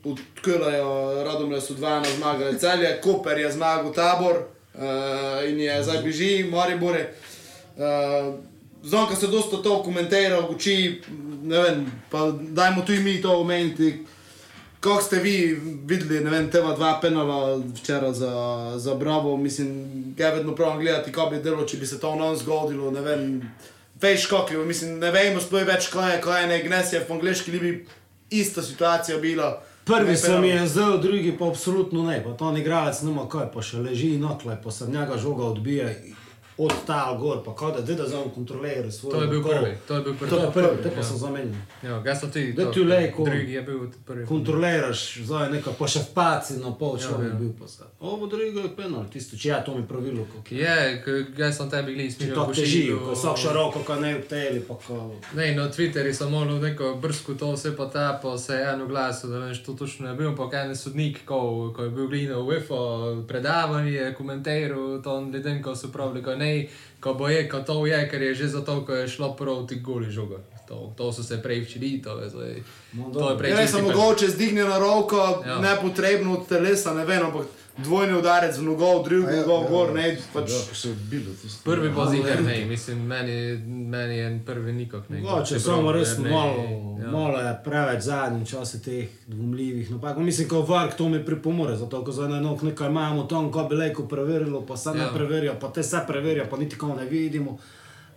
[0.04, 0.78] odkrili,
[1.23, 7.13] Radomlje so 2-1 zmagali celje, Koper je zmagal tabor eh, in je zdaj bližji Maribore.
[7.80, 8.36] Uh,
[8.84, 11.02] Zonka se dosta to komentira, uči,
[11.43, 14.06] ne vem, pa dajmo tudi mi to omeniti.
[14.79, 18.33] Kako ste vi videli, ne vem, teva dva penala včeraj za,
[18.77, 19.85] za Bravo, mislim,
[20.17, 23.41] ga vedno pravim gledati, kako bi delo, če bi se to nam zgodilo, ne vem,
[24.01, 27.51] veš kako, mislim, ne vemo sploh več, kaj je, kaj je, ne, gnesje v angliški
[27.51, 27.73] libi,
[28.29, 29.57] ista situacija bila.
[29.85, 32.23] Prvi se mi je zdel, drugi pa absolutno ne.
[32.23, 35.89] Pa to igralec nima kaj, pa še leži notle, pa se njega žoga odbija
[36.59, 39.11] od tal gor, pa kao da da zdaj on kontrolira svoj.
[39.11, 39.71] To je bil prvi.
[39.87, 40.29] To je bil prvi.
[40.29, 41.03] To je prvi, te pa Ja.
[41.03, 41.61] sem zamenjal.
[41.83, 42.53] Ja, ga so ti.
[42.53, 44.25] Da ti lej, ko- Drugi je bil prvi.
[44.25, 47.35] Kontroliraš, zdaj nekaj, pa še paci na pol Ja, človek ja.
[47.35, 47.87] bil pa sad.
[48.01, 51.03] Ovo drugo je penal, tisto, če ja to mi pravilo, kako je.
[51.31, 52.35] Ga sem tebi gledal, smišal.
[52.37, 54.97] to težijo, ko so široko, ko ne vteli, pa ko...
[55.33, 58.85] Ne, na Twitterju sem malo neko brsko to vse pa ta, pa se je eno
[58.85, 61.39] glasu, da veš, to točno je bil, pa kaj ne sodnik, ko,
[61.71, 62.79] ko je bil glina v UFO
[63.29, 66.48] predavanje, komentiral to ljudem, ko so pravili, ko ne,
[66.99, 70.09] ko bo je, ko to je, ker je že zato, ko je šlo proti goli
[70.09, 70.38] žoga.
[70.67, 72.53] To, to so se prej včili, to je zdaj.
[72.93, 75.57] No, To je prej Ja, pen- mogoče zdignjena roka, Ja.
[75.59, 77.45] nepotrebno od telesa, ne vem, ampak
[77.79, 80.49] dvojni udarec v nogo, drugi A ja, nogo, ja, gor, ne, pač.
[80.49, 81.61] Ja, se bilo tisto.
[81.65, 83.35] Prvi pa ziher ne, mislim, meni,
[83.67, 85.19] meni je prvi nikak ne.
[85.19, 86.63] Mogoče Čeprav samo res ne- malo,
[86.97, 87.07] ja.
[87.09, 90.17] malo je preveč zadnjih časih teh dvomljivih napak.
[90.19, 93.75] Mislim, ko vark to mi pripomore, zato ko za eno nekaj imamo tam, ko bi
[93.75, 95.09] lejko preverilo, pa se ne Ja.
[95.09, 97.57] preverijo, pa te se preverijo, pa niti ko ne vidimo.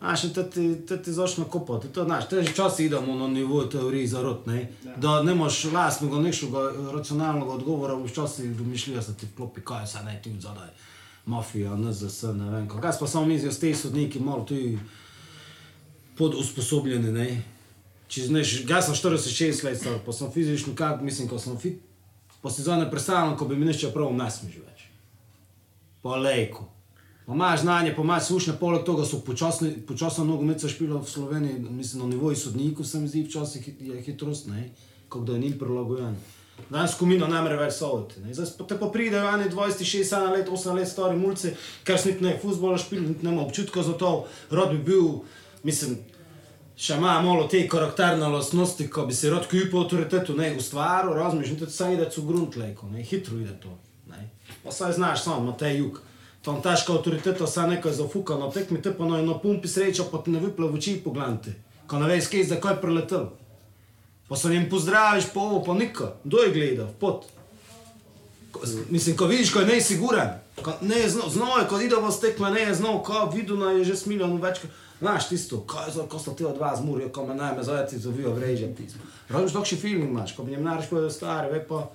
[0.03, 4.09] A še te ti, začne kopati, to znaš, te že časi idemo na nivo teorij
[4.11, 4.65] zarot, ne?
[4.99, 10.35] Da nemaš lastnega, nekšnega racionalnega odgovora, včasih domišljijo se ti klopi, kaj se ne ti
[10.41, 10.75] zadaj.
[11.27, 12.67] Mafija, NZS, ne vem.
[12.83, 14.79] Jaz pa samo mislim, da ste sodniki malo tudi
[16.19, 17.29] podusposobljeni, ne.
[18.11, 21.79] Če znaš, jaz sem 46 let star, pa sem fizično kak, mislim, ko sem fit,
[22.43, 24.89] pa si zdaj ne predstavljam, ko bi mi nešče prav nasmež več.
[26.03, 26.67] Pa lejko.
[27.27, 29.21] Pa imaš znanje, pa imaš slušne, poleg tega so
[29.87, 34.47] počasno nogomet špilo v Sloveniji, mislim, na nivoju sodnikov se mi zdi včasih je hitrost,
[34.47, 34.71] ne,
[35.09, 36.17] kako da je njim prilagojen.
[36.71, 38.21] Danes komino ne more več soviti.
[38.21, 38.35] ne.
[38.35, 41.55] Zdaj te pa pridejo eni 26, 7 let, 8 let stari mulci,
[41.85, 45.09] ker niti ne futbola špili, niti nema občutka za to, rad bi bil,
[45.63, 45.97] mislim,
[46.77, 51.59] še ima malo te karakterne lastnosti, ko bi se rad kupil avtoritetu, ne ustvaril, razmišljal,
[51.65, 53.75] tudi saj ide v grunt lejko, ne, hitro ide to.
[54.11, 54.31] Ne.
[54.65, 56.03] Pa saj znaš sam, Matej Juk.
[56.43, 60.19] Tam težka avtoriteta, saj nekaj zafuka na tekmi, te pa na, na pumpi sreča, pa
[60.19, 61.55] ti ne vyple v oči pogledati.
[61.87, 63.29] Ko ne veš, kje je zdaj kaj preletel.
[64.29, 66.15] Pa se jim pozdraviš, pa ovo, pa nika.
[66.25, 67.27] Kdo je gledal, pot.
[68.53, 71.97] Ko, mislim, ko vidiš, ko je nesiguren, ko ne je znal, znal je, ko ide
[71.97, 74.65] v stekme, ne je znal, ko vidno je že smiljan več.
[75.03, 78.35] Znaš tisto, kaj je ko sta ti od vas zmurijo, ko me najme zajeti zovijo
[78.35, 78.87] vreže ti.
[79.29, 81.89] Razumeš, še film imaš, ko bi njim naraš povedal stari, ve pa,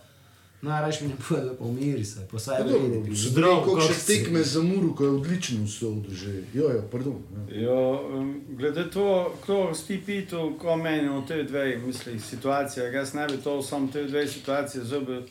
[0.62, 3.16] naraš mi njim povedal, pa umiri se, pa saj Ja, dobro, vredi.
[3.16, 6.44] Zdrav, kako še tekme za Muru, ko je odlično usodil že.
[6.54, 7.18] Jo, jo, pardon.
[7.50, 7.62] Ja.
[7.62, 13.14] Jo, um, glede to, kdo si pital, ko meni o te dve misli, situacije, jaz
[13.14, 15.22] ne bi to samo te dve situacije zobil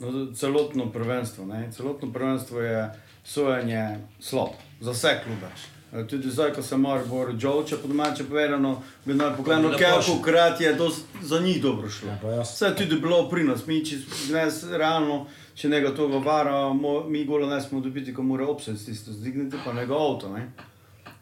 [0.00, 1.46] na celotno prvenstvo.
[1.46, 1.70] Ne?
[1.72, 2.90] Celotno prvenstvo je
[3.24, 5.50] sojenje slab za vse klube.
[5.92, 10.22] E, Tudi zdaj, ko se mora boriti, Džovče, po domače povedano, bi naj pogledal, kako
[10.22, 10.90] krat je to
[11.22, 12.08] za njih dobro šlo.
[12.08, 12.40] Ja.
[12.42, 13.96] Vse je tudi bilo pri nas, mi če
[14.30, 18.76] danes realno, če nekaj toga vara, mo, mi golo ne smo dobiti, ko mora obsed
[18.84, 20.50] tisto zdigniti, pa njegov avto, ne?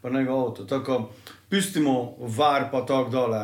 [0.01, 0.65] Pa njegov avto.
[0.65, 1.09] Tako,
[1.49, 3.39] pustimo var pa tako dole.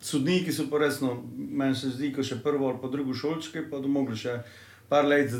[0.00, 3.80] Sodniki so pa resno, meni se zdi, ko še prvo ali pa drugo šolčke, pa
[3.80, 4.38] da mogli še
[4.94, 5.30] par let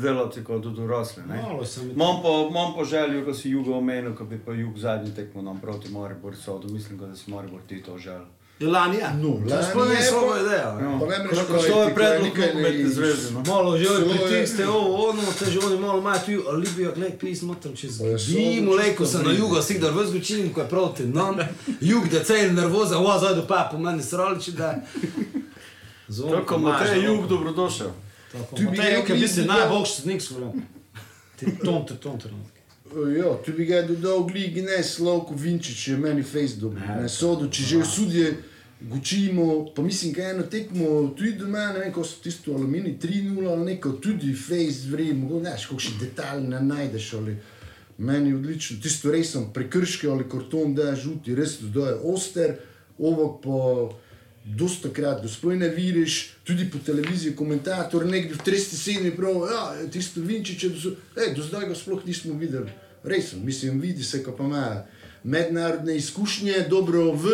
[1.27, 1.41] ne.
[1.41, 4.51] Malo se mi Imam pa, imam pa željo, ko si jugo omenil, ko bi pa
[4.51, 6.69] jug zadnji tekmo nam proti Maribor sodil.
[6.69, 8.25] Mislim, da si Maribor ti to želel.
[8.59, 9.13] Je lani, ja.
[9.13, 10.55] No, to je sploh ne.
[10.55, 10.61] Ja.
[10.61, 10.99] Ja.
[10.99, 13.33] Pa ne ko praviti, to je predlog nogometne zveze.
[13.33, 13.43] No.
[13.47, 17.55] Malo že je- pritisne ovo, ono, te že oni malo imajo tu alibijo, gled, pismo
[17.55, 21.35] tam čez samo lejko se na jugo, sigdar v zgočini, ko je proti nam,
[21.91, 24.75] jug, da cel nervoza, ova zdaj do pa po meni sroliči, da...
[26.31, 27.01] Tako te no.
[27.01, 28.04] jug dobrodošel.
[28.55, 30.67] Tu bi rekli, ki si da- najboljši sodnik Slovenije.
[31.39, 32.51] Ti ton, ti ton trenutek.
[33.17, 36.79] Ja, tu bi ga dodal gligi, ne Slavko Vinčič, je meni face dobro.
[37.01, 38.37] Ne sodo, če že sudje
[38.81, 43.49] gučimo, pa mislim, da eno tekmo, tudi doma, ne vem, ko so tisto aluminij 3-0
[43.49, 47.37] ali neko, tudi face vrem, znaš, kako še detalj ne najdeš ali.
[47.97, 51.93] Meni je odlično, tisto res sem prekrški ali karton, da je žuti, res to je
[52.03, 52.57] oster,
[52.99, 53.59] ovok pa
[54.45, 59.61] dosta krat, da sploh ne vidiš, tudi po televiziji komentator nekdo v 37 pravi, ja,
[59.89, 62.69] tisto Vinčiče, do, ej, do zdaj ga sploh nismo videli.
[63.03, 64.83] Res, mislim, vidi se, ko pa ima
[65.23, 67.29] mednarodne izkušnje, dobro v,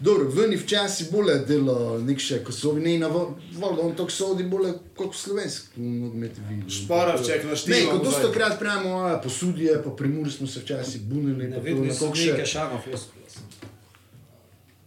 [0.00, 3.36] dobro, v njih včasih bolje delo, nek še, ko so ne na vodu,
[3.78, 6.40] on tako sodi bolje kot slovenski nogomet.
[6.70, 7.86] Šparovček na Ne, štiri.
[7.86, 12.08] ko dosta krat pravimo, posudje, pa primur smo se včasih bunili, Ne to na so
[12.14, 12.32] še.
[12.32, 13.23] neke šama floskule.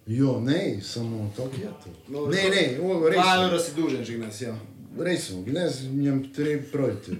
[0.07, 1.89] Jo, ne, samo to je to.
[2.07, 3.17] No, Ne, ne, o, res.
[3.17, 4.55] Pa evra si dužen, že gnes, ja.
[4.99, 7.17] Res sem, gnes njem treba projiti.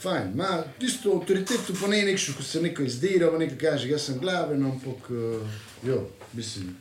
[0.00, 4.08] Fajn, ima tisto avtoriteto, pa ne nekšo, ko se neko izdira, pa nekaj kaže, jaz
[4.08, 6.72] sem glaven, ampak, uh, jo, mislim.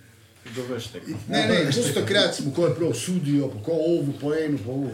[0.56, 1.18] Doveš tekmo.
[1.30, 4.72] Ne, ne, dosta krat smo ko je prav sudijo, pa ko ovo, po eno, pa
[4.72, 4.90] ovo.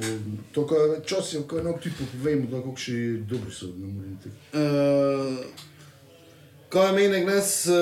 [0.51, 2.97] To, ko časih, ko eno tipo povemo, da kako še
[3.29, 4.29] dobro so, ne morem te.
[4.53, 5.68] Uh,
[6.69, 7.75] Ko je mene gnes uh,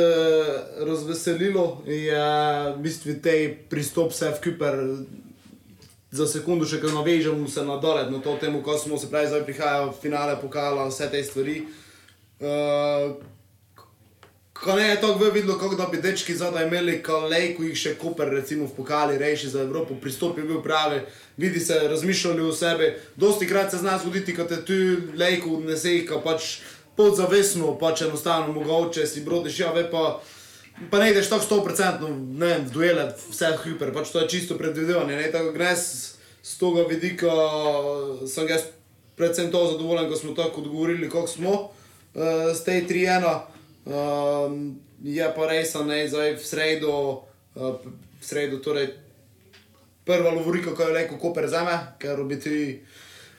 [0.88, 2.20] razveselilo, je
[2.76, 4.80] v bistvu te pristop se v Kuper
[6.12, 9.28] za sekundu še kaj navežemo se na dole, na to temu, ko smo se pravi
[9.28, 11.66] zdaj prihajajo finale pokala, vse te stvari.
[12.40, 13.18] Uh,
[14.58, 18.32] Ko ne je tako videlo, kako da bi dečki zadaj imeli kalejku, jih še Koper
[18.34, 21.04] recimo v pokali reši za Evropo, pristop je bil pravi,
[21.38, 22.88] vidi se, razmišljali o sebi.
[23.16, 24.74] Dosti krat se zna zgoditi, ko te tu
[25.14, 26.58] lejku nese, ko pač
[26.98, 30.20] podzavestno, pač enostavno mogoče si brodiš, ja, ve pa,
[30.92, 35.16] pa ne ideš tako 100%, ne v duele, vse hiper, pač to je čisto predvidevanje,
[35.16, 35.86] ne, tako gres
[36.44, 37.34] z tega vidika,
[38.28, 38.70] sem jaz
[39.18, 41.72] predvsem to zadovoljen, ko smo tako odgovorili, kako smo uh,
[42.54, 43.40] z tej 3-1.
[43.86, 46.94] Um, je pa res, da je zdaj v sredo,
[47.56, 47.76] uh,
[48.22, 48.94] v sredo torej
[50.06, 52.58] prva lovorika, ko je rekel, ko prezame, ker bi ti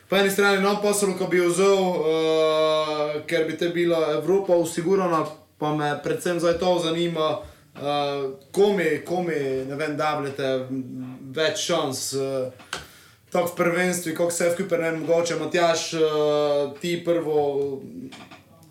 [0.08, 5.24] po eni strani nam posel, ko bi vzel, uh, ker bi te bila Evropa usigurana,
[5.58, 10.68] pa me predvsem zdaj to zanima, uh, komi, komi, ne vem, davljate
[11.34, 12.12] več šans.
[12.16, 12.84] Uh,
[13.28, 17.82] Tako v prvenstvu, kot se v Kuper, ne mogoče Matjaš, uh, ti prvo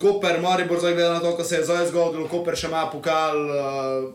[0.01, 3.37] Koper, Maribor, zdaj gleda na to, kar se je zdaj zgodilo, Koper še ima pokal.
[3.45, 4.09] Uh,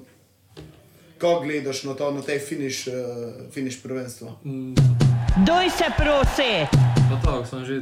[1.22, 4.34] Ko gledaš na to, na tej finiš, uh, finiš prvenstva?
[5.36, 6.68] Doj se prosi!
[7.08, 7.80] Pa to, sem že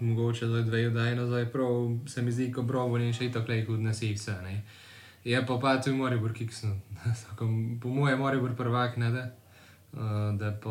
[0.00, 3.72] mogoče zdaj dve oddaji nazaj, prav se mi zdi, ko brovo in še tako lejko
[3.72, 4.34] odnesi vse.
[4.44, 4.62] Ne.
[5.24, 6.76] Je pa pa tu Moribor, ki sem,
[7.80, 9.24] po mojem Moribor prvak ne da.
[9.90, 10.00] Uh,
[10.34, 10.70] da pa,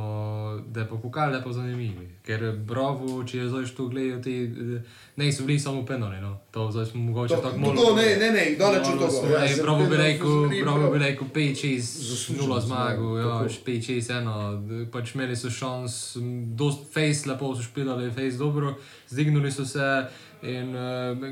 [0.69, 2.05] da pa pokal, da pa zanimivi.
[2.23, 4.81] Ker brovo, če zdaj tu gledal, ti eh,
[5.15, 6.37] ne so bili samo penali, no.
[6.51, 7.73] To zdaj smo mogoče tako malo.
[7.75, 9.27] Tako, ne, ne, ne, daleč od toga.
[9.31, 10.29] Ja, Ne, prav bi rekel,
[10.63, 10.91] prav.
[10.91, 13.49] bi rekel 5-6, Zaslužen 0 zmago, ja, tako.
[13.65, 16.17] 5-6, eno, d- pač imeli so šans,
[16.53, 18.75] dost face lepo so špilali, face dobro,
[19.09, 20.05] zdignuli so se
[20.43, 20.83] in uh,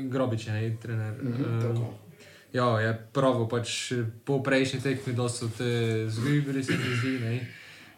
[0.04, 1.14] Grobič je, ne, trener.
[1.22, 1.86] Uh,
[2.52, 3.92] ja, je pravo, pač
[4.24, 5.70] po prejšnji tekmi, da so te
[6.08, 7.36] zgubili, se mi zdi, ne.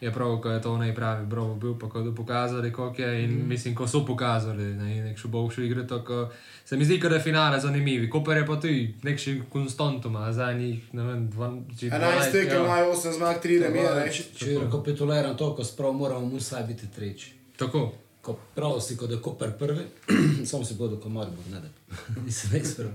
[0.01, 3.31] Je prav, ko je to najpravi bravo bil, pa ko so pokazali, kako je in
[3.31, 3.49] mm.
[3.49, 6.29] mislim, ko so pokazali, ne, nek še boljši igre, tako
[6.65, 8.11] se mi zdi, da je finale zanimivi.
[8.11, 8.69] Koper je pa tu
[9.03, 13.95] nek še konstantoma, za njih, ne vem, 12, 11 tekem imajo 8 zmag, 3 remije.
[13.95, 14.07] ne.
[14.13, 17.35] Če, če rekapituliram to, ko sprav moramo vsaj biti treći.
[17.59, 17.89] Tako.
[18.23, 19.87] Ko prav si, kot je Koper prvi,
[20.51, 21.73] samo si bodo kot Maribor, ne da.
[22.27, 22.95] Nisem res prav.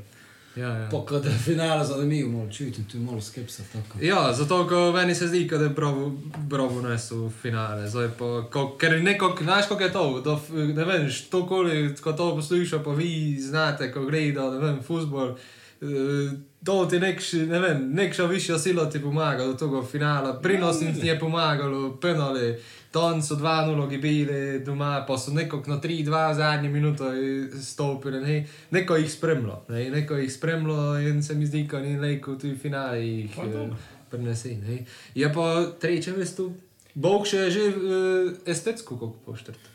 [0.55, 0.89] Ja, ja.
[0.91, 3.63] Pa kot je finale zanimivo, malo čutim, tu je malo skepsa.
[3.73, 4.05] Tako.
[4.05, 7.89] Ja, zato ko meni se zdi, da je bravo, bravo nesel finale.
[7.89, 10.39] Zdaj Pa, ko, ker nekako, znaš, kako je to, da,
[10.73, 15.35] ne vem, to koli, ko to poslušaš, pa vi znate, ko gleda, ne vem, futbol.
[15.81, 20.95] eh, To ti nekš, ne vem, nekša višja sila ti pomaga do tega finala, prinosnim
[21.01, 22.55] ti je pomagalo, penali,
[22.93, 27.09] ton so 2-0 gibili doma, pa so nekako na 3-2 v zadnji minuto
[27.61, 28.35] stopili, ne,
[28.71, 32.55] neko jih spremlja, ne, neko jih spremlja in se mi zdi, ko ni lejko tudi
[32.55, 33.73] finale jih eh,
[34.11, 34.55] prinesi.
[34.55, 34.85] Ne.
[35.15, 36.51] Je pa treče mesto,
[36.93, 39.72] Bog še je že uh, estetsko, kako poštrt.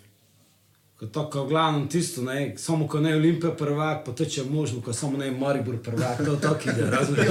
[0.98, 4.80] Ko to, ko v glavnem tisto, ne, samo ko ne Olimpija prvak, pa teče možno,
[4.80, 7.30] ko samo ne Maribor prvak, to tako ide, razumete?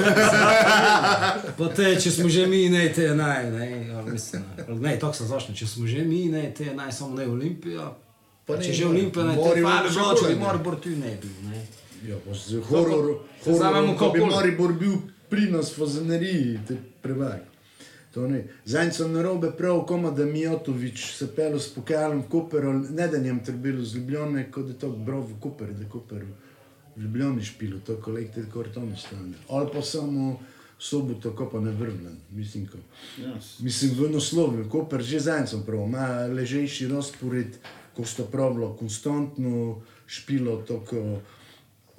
[1.51, 4.80] Pa te, če smo že mi, ne, te je naj, ne, ali mislim, ne, ali
[4.80, 7.91] ne, tako sem zašel, če smo že mi, ne, te je naj, samo ne Olimpija.
[8.45, 9.75] Pa Pa ne, če že Olimpija, ne, te je bilo,
[10.13, 10.36] če bi bolje.
[10.38, 11.60] Maribor tu ne bil, ne.
[12.06, 13.06] Ja, pa z horor,
[13.41, 14.95] Zdaj horor, imamo ko bi kako- Maribor bil
[15.27, 17.43] pri nas v Zaneriji, te prvak.
[18.17, 18.43] To ni.
[18.65, 23.08] Zdaj sem na robe prav, koma da Mijotovič se pelo s pokalom v Koperu, ne
[23.08, 26.23] da njem trebilo z Ljubljane, kot da je to bro v Koper, da je Koper
[26.95, 29.38] v Ljubljani špilo, to kolektiv karton stane.
[29.49, 30.39] Ali pa samo
[30.80, 32.82] soboto, ko pa ne vrnem, mislim, ko.
[33.21, 33.62] Yes.
[33.62, 37.62] Mislim, v naslovu, Koper že zdaj sem prav, ima ležejši razpored,
[37.93, 41.21] ko sta pravilo konstantno špilo, to ko...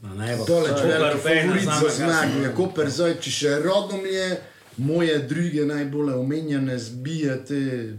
[0.03, 0.45] Na nebo.
[0.47, 4.07] Dole, če Koper veliki fejna favorit za samega zmago, je Koper zdaj, če še rodom
[4.07, 4.31] je,
[4.79, 7.93] moje druge najbolj omenjene zbije te,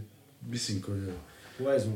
[0.48, 1.14] mislim, ko je.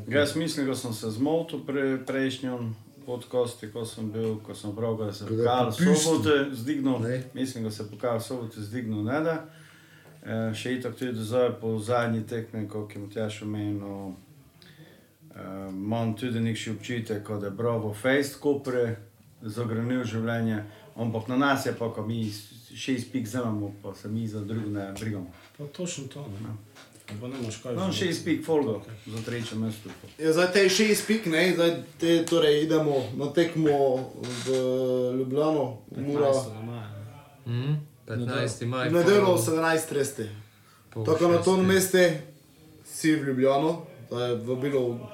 [0.08, 2.74] Jaz mislim, da sem se zmotil pri prejšnjem
[3.06, 6.98] podkosti, ko sem bil, ko sem prav, da se pokal sobote zdignil.
[7.00, 7.22] Ne.
[7.34, 9.44] Mislim, da se pokal sobote zdignil ne da.
[10.24, 16.40] E, še itak tudi zdaj po zadnji tekmi, ko je Matjaš omenil, e, imam tudi
[16.40, 18.96] nekši občutek, kot da je Bravo Fejst Kopre
[19.42, 20.62] zagrenil življenje,
[20.96, 22.24] ampak na nas je pa, ko mi
[22.76, 25.32] šest pik zemamo, pa se mi za drugo ne brigamo.
[25.58, 26.54] Pa točno to, ne.
[27.20, 27.74] Pa ne imaš kaj.
[27.74, 29.88] No, šest pik folgo za treće mesto.
[30.18, 34.10] Ja, zdaj te šest pik, ne, zdaj te, torej idemo na tekmo
[34.46, 34.52] v
[35.18, 36.64] Ljubljano, Mura, 15.
[36.64, 36.90] maja.
[37.46, 37.74] Mm,
[38.06, 38.66] 15.
[38.66, 38.88] maj.
[38.88, 40.26] v nedeljo 17.30.
[40.94, 41.98] pol Tako na tom mestu
[42.84, 45.10] si v Ljubljano, da je v bilo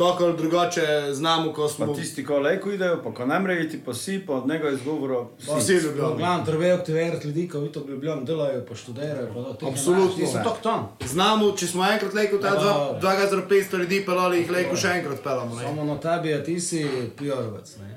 [0.00, 0.82] tako ali drugače
[1.12, 4.18] znamo, ko Pa smo tisti, ko lejko idejo, pa ko ne mrejo iti pa si,
[4.26, 5.24] pa od njega izgovora
[5.58, 6.16] vsi v Ljubljano.
[6.16, 9.28] Glavno, treba aktivirati ljudi, ki v to Ljubljano delajo, pa študirajo.
[9.34, 10.16] Pa da, Absolutno.
[10.16, 10.88] Ti so tako tam.
[11.06, 12.98] Znamo, če smo enkrat lejko, ta Ja.
[13.02, 15.54] 2,500 ljudi pelali, jih lejko še enkrat pelamo.
[15.56, 15.62] ne.
[15.62, 16.86] Samo na tebi, a ti si
[17.18, 17.89] PR-ovec, ne.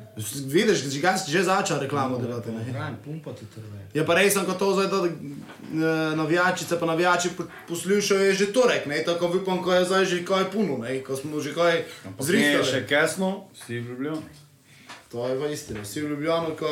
[0.45, 2.49] Vidiš, že, ga- že začel reklamo delati.
[2.49, 2.61] Ne?
[2.67, 3.81] Pravim, pumpati treba.
[3.89, 5.11] Je pa res, ko to zdaj, da eh,
[6.13, 9.01] navijačice pa navijači po- poslušajo, je že torek, ne?
[9.01, 10.99] tako upam, ko je zdaj že kaj puno, ne?
[10.99, 11.85] ko smo že kaj
[12.19, 12.85] Zrihtaj še zrihtali.
[12.87, 14.21] kesno, si v Ljubljani.
[15.09, 16.69] To je pa istina, vsi v Ljubljano, ko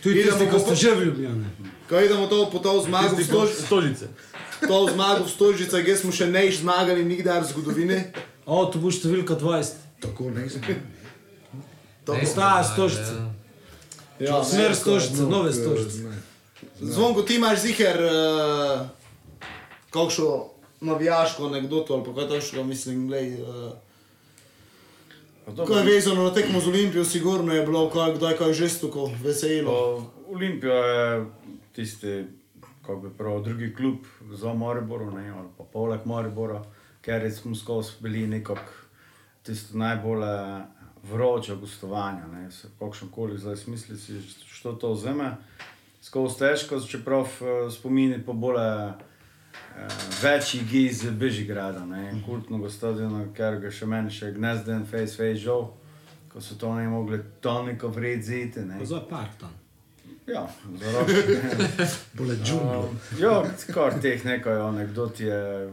[0.00, 1.46] Tudi tisti, idemo, ki ste že v Ljubljani.
[1.84, 4.06] ko idemo to, po to zmago v Stožice, Stožice.
[4.60, 7.98] to zmago v Stožice, kjer smo še nejš zmagali nikdar v zgodovini.
[8.44, 9.74] Avtobus številka 20.
[9.98, 10.62] Tako ne znam.
[12.06, 13.14] To Ne, bo- Staja ne, stožica.
[14.18, 15.98] Ja, Smer stožice, nove stožice.
[16.78, 18.86] Zvonko, ti imaš ziger, uh,
[19.90, 20.46] kakšno
[20.80, 23.34] navijaško anegdoto ali kaj takšnega, mislim, glej.
[23.34, 23.72] Uh,
[25.46, 29.10] to Ko je vezano na tekmo z Olimpijo, sigurno je bilo kaj, kdaj kaj žestoko,
[29.22, 29.72] veselilo.
[29.72, 31.24] Pa Olimpija je
[31.72, 32.24] tisti,
[32.82, 33.96] kako bi prav, drugi klub
[34.32, 36.62] za Maribor, ne, ali pa poleg Maribora,
[37.00, 38.72] ker smo skozi bili nekako
[39.42, 40.22] tisto najbolj
[41.06, 45.36] eh, vroče gostovanja, ne, se kakšen koli zdaj smisli si, što to vzeme.
[46.02, 48.92] Skozi težko, čeprav eh, spomini po bolj eh,
[50.22, 55.70] večji giz Bežigrada, ne, kultnega stadiona, ker ga še meni še gnezden, face face žal,
[56.32, 58.84] ko so to ne mogli toliko vredziti, ne.
[58.86, 59.52] Za park tam.
[60.26, 60.48] Ja,
[60.82, 61.36] zaročni.
[62.18, 62.88] Bole džunglo.
[63.20, 65.70] Ja, skor teh nekaj anegdot je,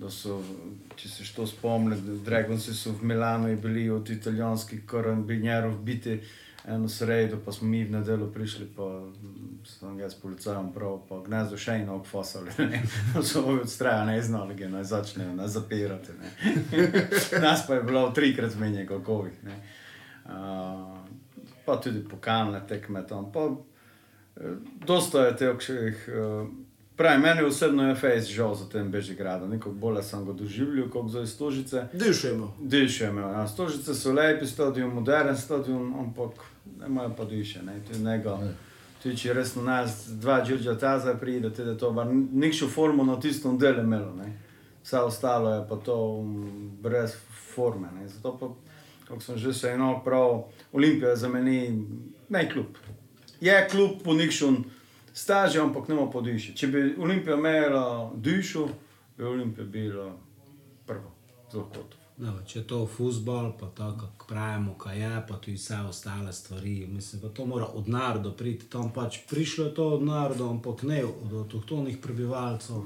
[0.00, 0.42] da so,
[0.96, 6.20] če se što spomni, Dragonsi so v Milano bili od italijanskih karabinjerov biti
[6.68, 8.82] eno sredo, pa smo mi v nedeljo prišli, pa
[9.64, 12.82] sem jaz policajem prav, pa gnezdo še eno okfasali, ne,
[13.28, 16.32] so ovi odstraja ne znali, ga naj začnejo nas zapirati, ne.
[17.44, 19.60] Nas pa je bilo trikrat zmenje kakovih, ne.
[20.24, 20.98] Uh,
[21.64, 23.48] pa tudi pokalne tekme tam, pa
[24.36, 25.70] eh, dosta je teh,
[26.12, 26.48] uh,
[27.00, 31.10] pravi, meni osebno je fejs žal za tem Bežigradom, nekako bolje sem ga doživljal, kot
[31.10, 31.86] za Stožice.
[31.92, 32.56] Dišujemo.
[32.60, 33.48] Diše imel, ja.
[33.48, 36.30] Stožice so lepi stadion, moderen stadion, ampak
[36.86, 38.36] imajo pa diše, ne, to je njega.
[39.02, 43.16] Tudi če res na nas dva Đurđa Taza pride, tudi to bar nikšo formo na
[43.20, 44.36] tistom delu imelo, ne.
[44.84, 47.14] Vse ostalo je pa to mm, brez
[47.54, 48.08] forme, ne.
[48.08, 48.50] Zato pa,
[49.08, 51.86] kako sem že se eno prav, Olimpija za meni
[52.28, 52.76] ne klub.
[53.40, 54.64] Je klub po nikšon
[55.20, 56.56] staži, ampak nema po diši.
[56.56, 58.68] Če bi Olimpija imela dišo,
[59.16, 60.10] bi Olimpija bila
[60.86, 61.10] prva,
[61.52, 61.96] zelo kot.
[62.20, 66.32] No, če je to futbol, pa tako, kako pravimo, kaj je, pa tudi vse ostale
[66.32, 66.74] stvari.
[66.86, 68.68] Mislim, da to mora od naroda priti.
[68.68, 72.84] Tam pač prišlo je to od naroda, ampak ne od avtohtonih prebivalcev.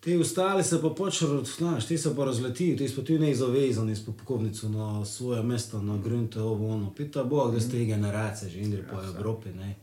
[0.00, 3.96] Ti ostali se pa počnejo, znaš, ti se pa razletijo, ti so tudi ne zavezani
[3.96, 6.90] s popkovnico na svoje mesto, na grunte, ovo, ono.
[6.94, 9.74] Pita Bog, da ste generacije že indri po Evropi, ne.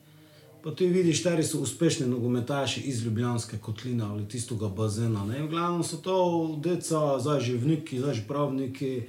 [0.63, 5.25] Pa ti vidiš, stari so uspešni nogometaši iz Ljubljanske kotline ali tistega bazena.
[5.25, 5.41] Ne?
[5.43, 9.03] V glavnem so to deca, zdaj že vniki, zdaj pravniki,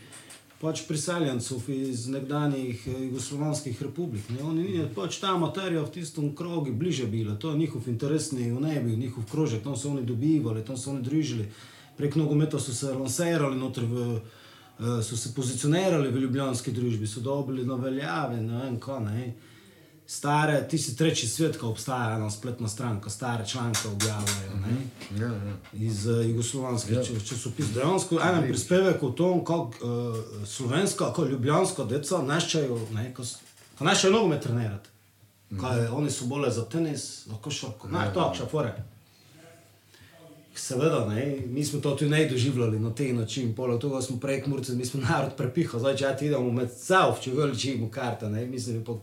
[0.60, 4.26] pač priseljencev iz nekdanjih eh, jugoslovanskih republik.
[4.34, 4.42] Ne?
[4.42, 8.60] Oni ni, pač ta materija v tistem krogu bliže bila, to je njihov interesni v
[8.60, 11.46] nebi, njihov krožek, tam so oni dobivali, tam so oni družili.
[11.96, 14.20] Prek nogometa so se lansirali noter v.
[14.80, 19.04] eh, So se pozicionirali v ljubljanski družbi, so dobili na veljavi, ne vem kaj.
[19.04, 19.34] Ne.
[20.06, 24.76] Stare, ti si treći svijet, ko obstaja ena spletna stran, ko stare članke objavljajo, ne?
[25.20, 25.56] Ja, ja.
[25.72, 27.04] iz uh, jugoslovanskih ja.
[27.04, 27.74] časopisov.
[27.74, 33.22] Dejansko en prispevek o tom, kako uh, slovenska, kako ljubljanska deca naščajo, ne, ko,
[33.80, 34.88] naščajo nogomet trenirati.
[35.60, 38.74] Kaj, oni so bolje za tenis, za košarko, ne, to, šafore.
[40.56, 44.42] Seveda, ne, mi smo to tudi ne doživljali na te način, poleg tega smo prej
[44.42, 48.28] kmurci, mi smo narod prepihali, zdaj če ja ti idemo med self, če veličimo karte,
[48.28, 49.00] ne, mislim, po,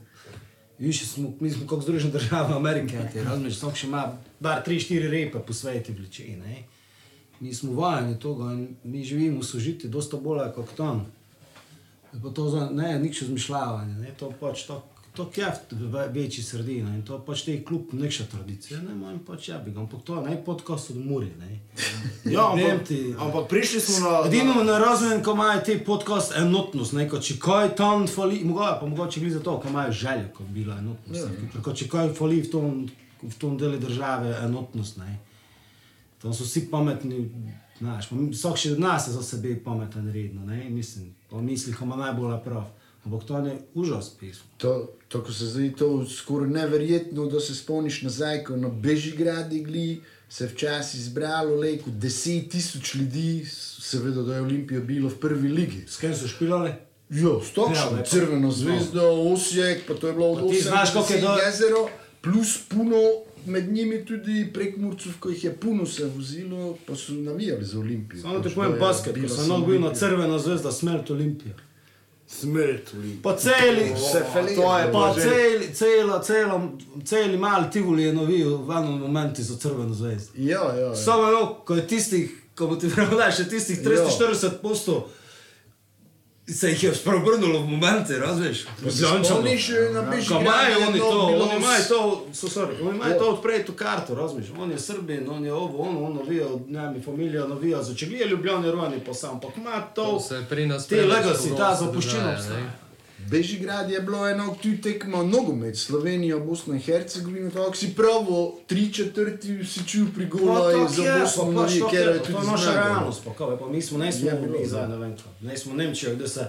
[0.82, 5.39] Više smo, mi smo kot Združene države Amerike, razumeš, vsak še ima bar 3-4 repe
[5.47, 6.63] po svetu vleče, ne.
[7.39, 11.05] Mi smo vajeni tega in mi živimo v sožitju dosta bolje kot tam.
[12.23, 14.82] Pa to za, ne, nič izmišljavanje, ne, to pač to,
[15.16, 19.49] to kjeft v večji sredini in to pač te kljub nekša tradicije, ne, manj pač
[19.49, 21.59] ja bi ga, ampak to ne podcast od Muri, ne.
[22.32, 22.99] Ja, vem ampak, ti.
[23.20, 24.22] ampak prišli smo na...
[24.28, 28.78] Edino ne razumem, ko imajo te podcast enotnost, ne, kot če kaj tam fali, mogoče
[28.80, 31.28] pa mogoče gre za to, ko imajo željo, kot bi bila enotnost.
[31.55, 31.74] Ja.
[31.74, 32.86] Če kaj fali v tom,
[33.22, 35.20] v tom delu države enotnost, ne.
[36.22, 37.26] Tam so vsi pametni,
[37.82, 41.84] znaš, vsak še od nas je za sebe pameten redno, ne, mislim, pa misli, ko
[41.84, 42.70] ima najbolj prav.
[43.03, 44.45] Ampak to je užas pismo.
[44.57, 44.71] To,
[45.07, 50.01] to, ko se zdi to skoraj neverjetno, da se spomniš nazaj, ko na Bežigradi gli
[50.29, 53.45] se je včasih zbralo leko 10 tisoč ljudi,
[53.81, 55.83] seveda, da je Olimpija bila v prvi ligi.
[55.87, 56.69] S kim so špilali?
[57.09, 58.09] Ja, stokšno, Ja, ja, lepo.
[58.09, 61.37] Crveno zvezdo, Osijek, pa to je bilo od Pa ti 8 znaš, koliko je do-
[61.45, 61.89] jezero,
[62.21, 62.95] plus puno,
[63.45, 67.79] med njimi tudi prek Murcov, ko jih je puno se vozilo, pa so navijali za
[67.79, 68.21] Olimpijo.
[68.21, 69.93] Samo ti Pač povem to je basket, ko sem bil na Olimpija.
[69.95, 71.53] crvena zvezda, smrt Olimpija.
[72.39, 72.93] Smrt,
[73.34, 74.55] celi.
[74.55, 75.21] To je Pa pa že...
[75.21, 76.71] celi, celo, celo,
[77.05, 80.32] celi mali Tivoli je novil v enem momentu za crveno zvezdo.
[80.36, 80.95] Ja, ja, ja.
[80.95, 85.11] Samo eno, ko je tistih, ko bo ti pravdaj, še tistih 340 postov,
[86.53, 88.65] se jih je spreobrnilo v momente, razveš?
[88.89, 92.47] se spomniš, eh, na Bežigradu Ko imajo je oni to to, oni imajo to, so
[92.47, 94.45] sorry, oni imajo to odpreto karto, razveš?
[94.59, 98.05] On je Srbin, on je ovo, on, on navija, ne mi familija navija, za če
[98.05, 101.75] gleda Ljubljani rojeni pa sam, ampak ima to, To se pri nas te legacy, ta
[101.79, 102.80] zapuščina obstaja.
[103.30, 108.93] Bežigrad je bilo eno, tu tekmo nogomet, Slovenija, Bosna in Hercegovina, tako si pravo, tri
[108.93, 113.22] četrti si čul pri golu tako za Bosno, Marije, tako ker je, tudi naša realnost,
[113.26, 114.67] pa kaj, pa mi smo ne smo bilo, bili ja.
[114.67, 114.88] zdaj,
[115.41, 116.47] ne smo Nemčija, gdje se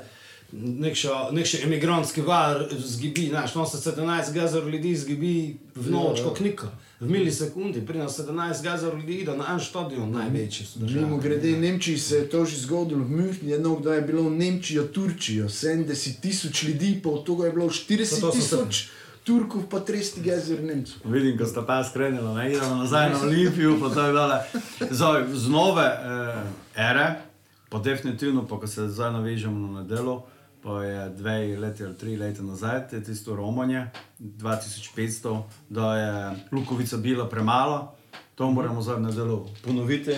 [0.52, 6.40] nekša, nekša emigrantski var zgibi, znaš, no se 17 gazer ljudi zgibi v noč, kot
[6.40, 6.66] nika,
[7.00, 10.80] v milisekundi, pri nas 17 gazer ljudi ide na en stadion, največji so.
[10.80, 14.22] Mimo grede, v Nemčiji se je to že zgodilo, v Münchnu, eno, da je bilo
[14.22, 18.32] v Nemčijo, Turčijo, 70 tisoč ljudi, pa od tega je bilo Pa 40 to so
[18.32, 18.88] tisoč
[19.24, 20.98] Turkov, pa 30 gezer Nemcev.
[21.04, 24.38] Vidim, ko sta pa skrenila, ne idemo nazaj na Olimpijo, pa to je bilo.
[24.90, 26.42] Zdaj, z nove eh,
[26.76, 27.22] ere,
[27.68, 30.26] pa definitivno, pa ko se zdaj navežemo na nedelo,
[30.62, 33.86] pa je dve leti ali tri leta nazaj, to je tisto romanje,
[34.18, 37.94] 2500, da je Lukovica bila premalo,
[38.34, 40.16] to moramo zdaj v nedelo ponoviti.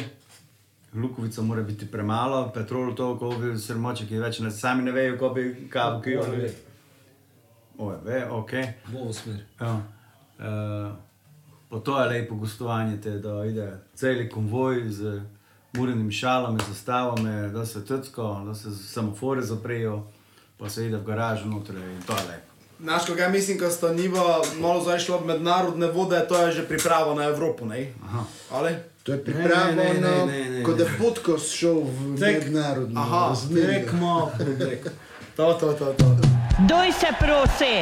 [0.95, 4.93] Lukovica mora biti premalo, petrol to, ko bi se moče, ki več ne, sami ne
[4.93, 6.53] vejo, ko bi kavo, ki jo ne ve.
[7.79, 8.21] Oj, ve.
[8.31, 8.73] Okay.
[8.93, 9.41] Bo v smer.
[9.61, 9.73] Ja.
[10.39, 10.93] Uh,
[11.69, 15.21] pa to je lepo gostovanje, te, da ide cel konvoj z
[15.79, 20.05] urenim šalami, zastavami, da se tutko, da se semafore zaprejo,
[20.59, 22.51] pa se ide v garažo noter in to je lepo.
[22.81, 26.69] Znaš, kaj mislim, ko sta Niva malo zdaj šla v mednarodne vode, to je že
[26.69, 27.93] priprava na Evropo, ne?
[28.05, 28.25] Aha.
[28.51, 28.75] Ali?
[29.03, 32.19] To je priprava Ne, ne, ne, na, ne, ne, kot da je podcast šel v
[32.19, 33.35] Tek- mednarodno Aha.
[33.55, 34.89] Tekmo, projekt.
[35.37, 36.17] To, to, to, to.
[36.69, 37.75] Doj se prosi.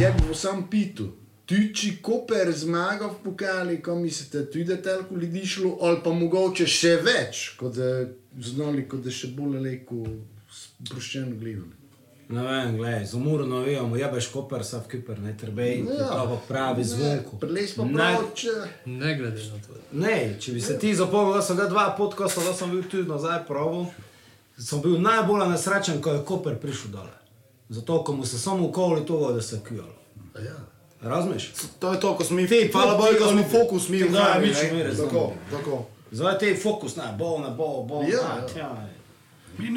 [0.00, 1.12] Ja bi sam pitu.
[1.46, 6.10] Tu, či Koper zmaga v pokali, ko mislite, tu je toliko ljudi šlo, ali pa
[6.10, 8.02] mogoče še več, kot da
[8.42, 10.02] znali, kot da še bolj leko
[10.50, 11.85] sproščeno gledali.
[12.28, 16.08] Ne vem, gledaj, z umorno vemo, jebeš koper, sav kiper, ne trebej, Ja.
[16.08, 17.36] to pa pravi zvonko.
[17.36, 18.48] Prelez pa Ne- prav, če...
[18.86, 19.72] Ne glede na to.
[19.92, 23.08] Ne, če bi se ti zapomnil, da sem ga dva podcasta, da sem bil tudi
[23.08, 23.86] nazaj proval,
[24.58, 27.14] sem bil najbolj nesrečen, ko je Koper prišel dole.
[27.68, 29.94] Zato, ko mu se samo okoli toga, da se je kujalo.
[30.36, 30.56] Ja.
[31.02, 31.52] Razumeš?
[31.78, 34.96] To je to, ko smo mi, hvala Bogu, ko smo fokus mi Da, razumeti.
[34.98, 35.84] Tako, tako.
[36.10, 38.46] Zdaj te fokus, ne, bo, ne bo, bo, Ja, na, ja.
[38.46, 38.88] tja.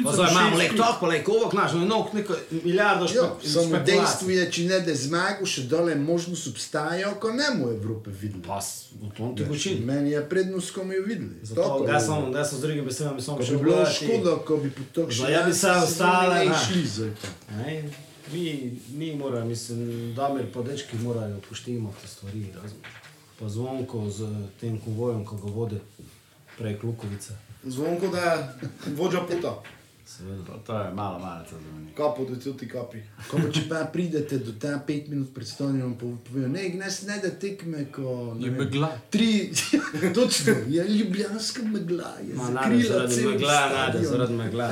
[0.04, 3.48] Pa zdaj imamo lek to, pa lek ovo, znaš, no, no, neko milijardo Ja, špe-
[3.48, 8.10] samo dejstvo je, če ne da zmago, še dole možnost obstaja, ko ne mu Evrope
[8.12, 8.42] videli.
[8.42, 9.80] Pa, s- v tom ti učili.
[9.80, 11.34] Meni je prednost, ko mi jo videli.
[11.42, 12.00] Zato, da je.
[12.00, 14.82] sem, da sem z drugimi besedami, sem Ko šel bi bilo škoda, ko bi po
[14.92, 16.54] teh Zdaj, ja bi se ostale, ne ne.
[16.58, 16.84] šli
[17.16, 17.28] pa.
[17.56, 17.84] Ne,
[18.28, 18.44] mi,
[18.90, 19.78] mi moramo, mislim,
[20.14, 22.90] Damir pa dečki morajo poštivati stvari, razumeš.
[23.38, 24.28] Pa zvonko z
[24.60, 25.78] tem konvojem, ko ga vodi
[26.58, 27.32] prek Lukovice.
[27.64, 28.48] Zvonko, da je
[28.96, 29.62] vodja puta.
[30.46, 31.18] To, to je malo
[31.50, 31.92] za meni.
[31.96, 32.98] Kapo, da tudi kapi.
[33.30, 37.30] Ko če pa pridete do tam pet minut pred stonjem, povejo, ne, ne, ne da
[37.30, 38.34] tekme, ko...
[38.34, 38.88] ne Je vem, megla.
[39.10, 39.52] Tri,
[40.16, 44.04] točno, je ljubljanska megla, je Ma, zakrila zaradi cel megla, stadion.
[44.04, 44.68] zaradi megla.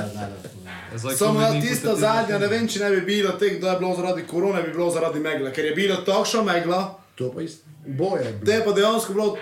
[0.95, 3.95] Zdaj, Samo ja, tista zadnja, ne vem, če ne bi bilo teh, da je bilo
[3.95, 6.83] zaradi korone, bi bilo zaradi megle, ker je bilo takšna megla,
[7.19, 9.37] To pa isto, boje je pa dejansko bilo,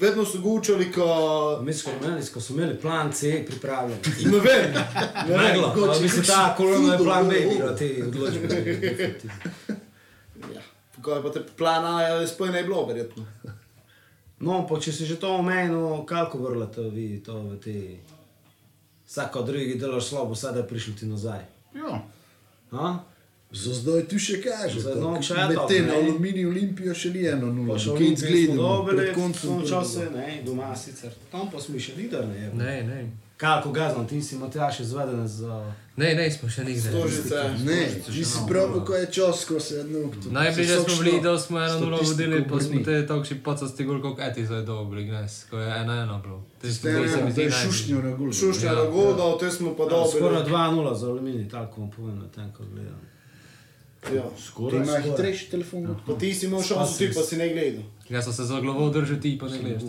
[0.00, 1.60] vedno so gučali, ko...
[1.62, 3.98] Mi smo imeli, ko smo imeli plan C pripravljen.
[4.24, 4.72] Ne vem,
[5.28, 5.62] ne vem.
[5.74, 8.48] Kot pa če mislim, kakšen ta korona je plan B, fudbal, bila te odločbe.
[10.54, 10.62] Ja,
[11.02, 13.26] ko je pa te plana, je sploh ne bilo, verjetno.
[14.40, 17.76] No, pa če si že to omenil, kako vrlate vi to v te...
[19.10, 21.40] Vsako drugi delaš slabo, sedaj je prišel ti nazaj.
[21.74, 21.96] Ja.
[22.70, 22.90] Ha?
[23.52, 24.80] Za zdaj tu še kaže.
[24.80, 25.88] Za to, no, ker še je Med to, tem ne.
[25.88, 27.72] na Aluminiju Olimpijo še ni eno nulo.
[27.72, 30.16] Pa še Kaj Olimpijo smo gledamo, dobili, pred koncem koncem časa, prvega.
[30.16, 31.10] ne, doma sicer.
[31.32, 32.50] Tam pa smo še nikdar ne.
[32.54, 33.00] Ne, ne.
[33.36, 35.72] Kako gaznam, ti si Matjaš izveden za...
[35.96, 36.92] Ne, ne, smo še nikdar.
[36.92, 37.38] Stožice.
[37.64, 40.28] Ne, ti si prav, ko je čas, ko se je noktu.
[40.30, 44.20] Najbližje smo bili, da smo eno statistiko vodili, pa smo te takšni pocasti gol, kot
[44.20, 46.44] eti zdaj dobri, gnes, ko je ena ena bilo.
[46.62, 46.92] Zdi,
[47.34, 48.28] da je šušnjo na gol.
[48.32, 50.54] Šušnja na godo, te smo pa Skoraj dobili.
[50.54, 53.00] 2-0 za aluminij, tako vam povem na tem, ko gledam.
[54.06, 54.24] Ja.
[54.70, 57.82] Ti imaš hitrejši telefon od Pa ti si imel šanso, ti pa si ne gledal.
[58.08, 59.82] Jaz sem se za glavo držal, ti pa ne gledaš.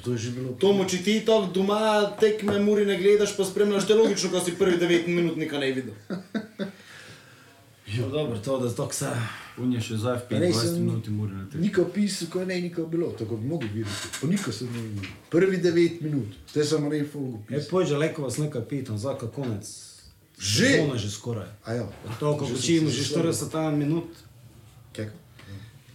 [0.00, 0.52] To je že bilo.
[0.54, 1.80] Tomu, če ti tako doma
[2.16, 5.72] tekme muri ne gledaš, pa spremljaš, te logično, ko si prvi 9 minut nikaj ne
[5.72, 5.94] videl.
[7.88, 9.06] Jo, dobro, to da to se...
[9.58, 11.60] Unje še zdaj v Res 25 sem- minut mora na tem.
[11.60, 13.90] Niko pisal, ko ne, niko bilo, tako bi mogel videti.
[14.16, 15.10] Po niko sem ne videl.
[15.28, 17.68] Prvi devet minut, te sem ne fogu E, pisal.
[17.70, 19.68] pođe, leko vas nekaj pitam, zakaj konec?
[20.40, 20.66] Že?
[20.66, 21.48] Sezone že skoraj.
[21.68, 21.84] Ja.
[22.20, 23.32] To, ko se že zaslovil.
[23.32, 24.08] 40 minut,
[24.96, 25.16] Kako?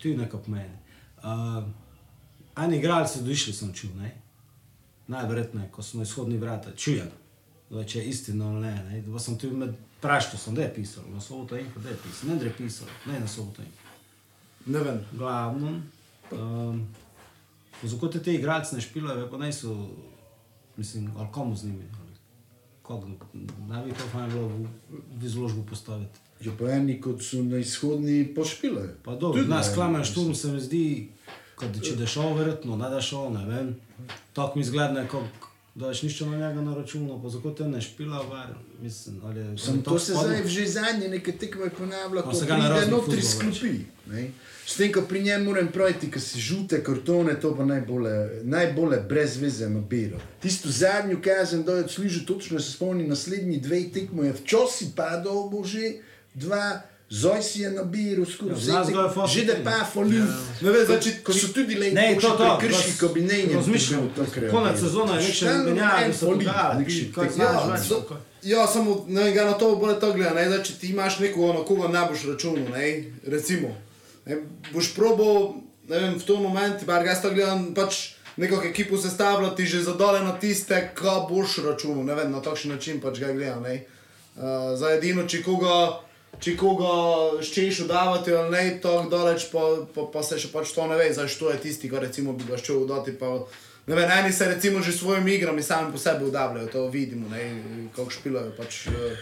[0.01, 0.77] tu je nekaj pomeni.
[1.25, 1.65] Uh,
[2.55, 4.13] Eni igralci došli sem čul, ne?
[5.07, 7.09] Najverjetneje, ko smo izhodni vrata, čujem.
[7.69, 9.01] Zdaj, če je istina ali ne, ne?
[9.01, 12.29] Da sem tu med prašto, sem da je pisal, na soboto info, da je pisal,
[12.29, 13.89] ne da je pisal, ne na soboto info.
[14.65, 15.01] Ne vem.
[15.11, 15.73] Glavno,
[16.31, 16.85] um,
[17.83, 19.73] zakaj te, te igralci ne špilajo, pa ne so,
[20.77, 21.89] mislim, ali komu z njimi,
[22.85, 23.07] koga,
[23.67, 24.67] naj bi to fajn bilo v,
[25.17, 26.21] v izložbo postaviti.
[26.43, 28.97] Jo pa eni, kot so na izhodni, pošpilajo.
[29.03, 30.11] Pa dobro, Tudi nas klamen mislim.
[30.13, 30.85] šturm se mi zdi,
[31.55, 33.75] kot da če da šel, verjetno, ne da šel, ne vem.
[34.33, 37.81] Tako mi zgleda, kot da veš nišče na njega na računu, pa zakaj te ne
[37.81, 39.57] špila, var, mislim, ali je...
[39.57, 42.59] Sem ali to se zdaj že zadnje nekaj tekme ponavlja, Pa ko se ga na
[42.63, 43.79] pride raznih notri fudbal sklopi.
[44.07, 44.31] ne.
[44.65, 49.01] S tem, ko pri njem moram praviti, ko si žute kartone, to pa najbolje, najbolje
[49.09, 50.17] brez veze nabiro.
[50.41, 55.49] Tisto zadnjo kazen, da je odslužil točno, se spomni, naslednji dve tekmo je včasih padal,
[55.49, 55.99] bo že
[56.33, 59.71] dva, zoj si je nabiral skoraj Ja, vse je fast že da tekmo.
[59.71, 60.25] pa falil.
[60.61, 63.53] Ne vem, zdaj, če- Ko so tudi le Ne, to, to, krški bas- kabinenje.
[63.53, 64.09] razmišljam,
[64.51, 67.81] konec sezone je nekše menjave, se dogaja, ti kaj znaš več.
[67.83, 68.03] so-
[68.43, 71.19] Ja, samo ne vem, ga na to bo tako gledal, ne, da če ti imaš
[71.19, 72.87] nekoga, na koga ne boš računal, ne,
[73.25, 73.69] recimo.
[74.25, 74.37] Ne,
[74.71, 75.53] boš probal,
[75.87, 77.93] ne vem, v tom momentu, bar jaz to gledam, pač
[78.37, 82.99] nekako ekipo sestavljati že zadole na tiste, ka boš računal, ne vem, na takšen način
[82.99, 83.85] pač ga gledam, ne.
[84.35, 84.41] Uh,
[84.75, 85.99] za edino, če koga,
[86.41, 89.63] če koga ščeš udavati ali ne, tako daleč, pa,
[89.95, 92.47] pa, pa se še pač to ne ve, zdaj što je tisti, ki recimo bi
[92.49, 93.31] ga šel udati, pa
[93.87, 97.29] ne vem, eni se recimo že s svojimi igrami sami po sebi udabljajo, to vidimo,
[97.29, 97.45] ne,
[97.95, 99.15] kako špilajo, pač, eh,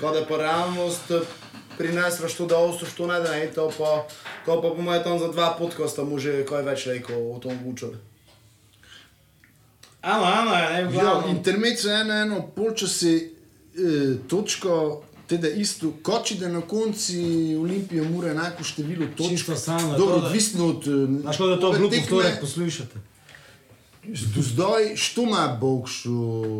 [0.00, 1.32] ko da je pa realnost eh,
[1.78, 4.06] prinesla što da osto, što ne da ne, to pa,
[4.46, 7.58] to pa bomo je tam za dva podcasta mu že kaj več rekel o tom
[7.66, 7.98] učili.
[10.02, 16.60] Ano, ano, ne, Ja, intermezzo eno, eno, polčasi eh, točko, teda isto, koči da na
[16.60, 17.18] konci
[17.56, 19.30] Olimpije mora enako število točk.
[19.30, 19.38] Je
[19.98, 20.88] Dobro, to, da- odvisno od...
[20.88, 22.94] eh, Znaš, kako da to glupo vtorek poslušate?
[24.36, 26.12] Zdaj, što ima Bogšu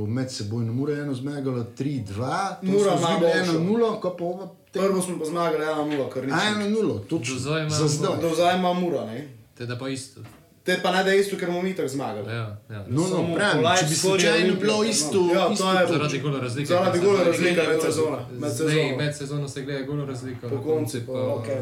[0.06, 2.06] med seboj, ne more eno zmagalo 3-2,
[2.60, 3.92] to Mura smo ima izgubili Bovšo.
[3.92, 6.32] 1-0, ko pa ova Prvo smo pa zmagali 1-0, kar ni.
[6.32, 7.88] A 1-0, točno, za
[8.34, 9.28] zdaj ima mura, ne.
[9.58, 10.20] Teda pa isto.
[10.68, 12.28] Te pa ne da je isto, ker bomo mi tako zmagali.
[12.28, 12.80] Ja, ja.
[12.88, 14.84] No, no, pravim, če bi slučajno bilo no.
[14.84, 15.92] isto, Ja, to isto je- točk.
[15.92, 16.68] Zaradi gola razlike.
[16.68, 18.18] Zaradi gola razlike med sezona.
[18.32, 18.96] Med Zdaj, sezono.
[18.96, 20.48] med sezono se gleda gola razlika.
[20.48, 21.12] Po koncu pa.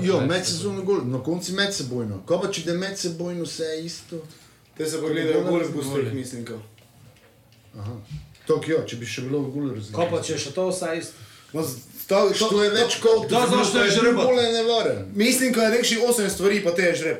[0.02, 2.22] Jo, med sezono gol, na konci medsebojno.
[2.26, 4.16] Ko pa če da medsebojno vse isto?
[4.76, 5.72] Te se pa gledajo v razlika.
[5.74, 6.44] gustih, mislim.
[7.78, 7.92] Aha.
[8.46, 9.94] Tok jo, če bi še bilo v gol razlika.
[9.94, 11.14] Ko pa če še to vse isto?
[11.52, 13.28] Ma z- to- to- To je več kot...
[13.28, 14.24] To znaš, što je žrebat.
[14.24, 14.92] Bole ne vore.
[15.14, 17.18] Mislim, ko je nekši osem stvari, pa te je žreb.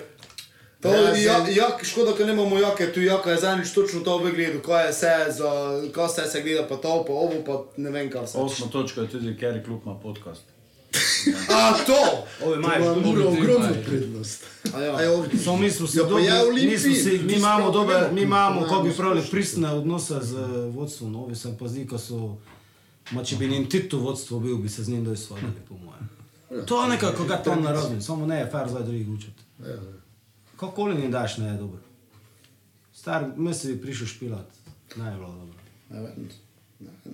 [0.87, 4.18] To Ja, je ja, jak, škoda, ker nemamo jake, tu jaka je zadnjič točno to
[4.18, 5.51] vgledal, ko je se za,
[5.95, 8.39] ko se se gleda, pa to, pa ovo, pa ne vem kaj se.
[8.39, 10.43] Osma točka je tudi, ker je klub ima podcast.
[11.51, 12.24] A to!
[12.45, 13.82] Ove Mura tudi ogromno imajo.
[13.87, 14.45] prednost.
[14.64, 14.97] Ja.
[14.97, 15.39] A ovdje.
[15.41, 18.62] Samo mi smo se Ja, dobili, ja, mi, smo si, mi imamo dober, mi imamo,
[18.62, 20.34] kako bi pravili, pristne odnose z
[20.68, 22.37] vodstvom, novi se pa zdi, ko so
[23.11, 26.09] Ma če bi njen titul vodstvo bil, bi se z njim doj svodili, po mojem.
[26.66, 29.43] To je nekako, ga to razumem, samo ne je fair zdaj drugih učiti.
[30.57, 31.81] Kakoli ne daš, ne je dobro.
[32.93, 34.47] Star, misli bi prišel špilat,
[34.97, 35.59] ne je bilo dobro.
[35.91, 36.29] Ne vem.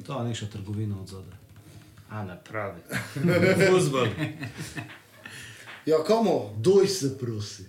[0.07, 1.39] To je neka trgovina od zadaj.
[2.11, 2.81] A ne pravi.
[3.71, 4.07] Fuzbol.
[5.87, 6.51] Ja, komu?
[6.57, 7.65] Doj se, prosi.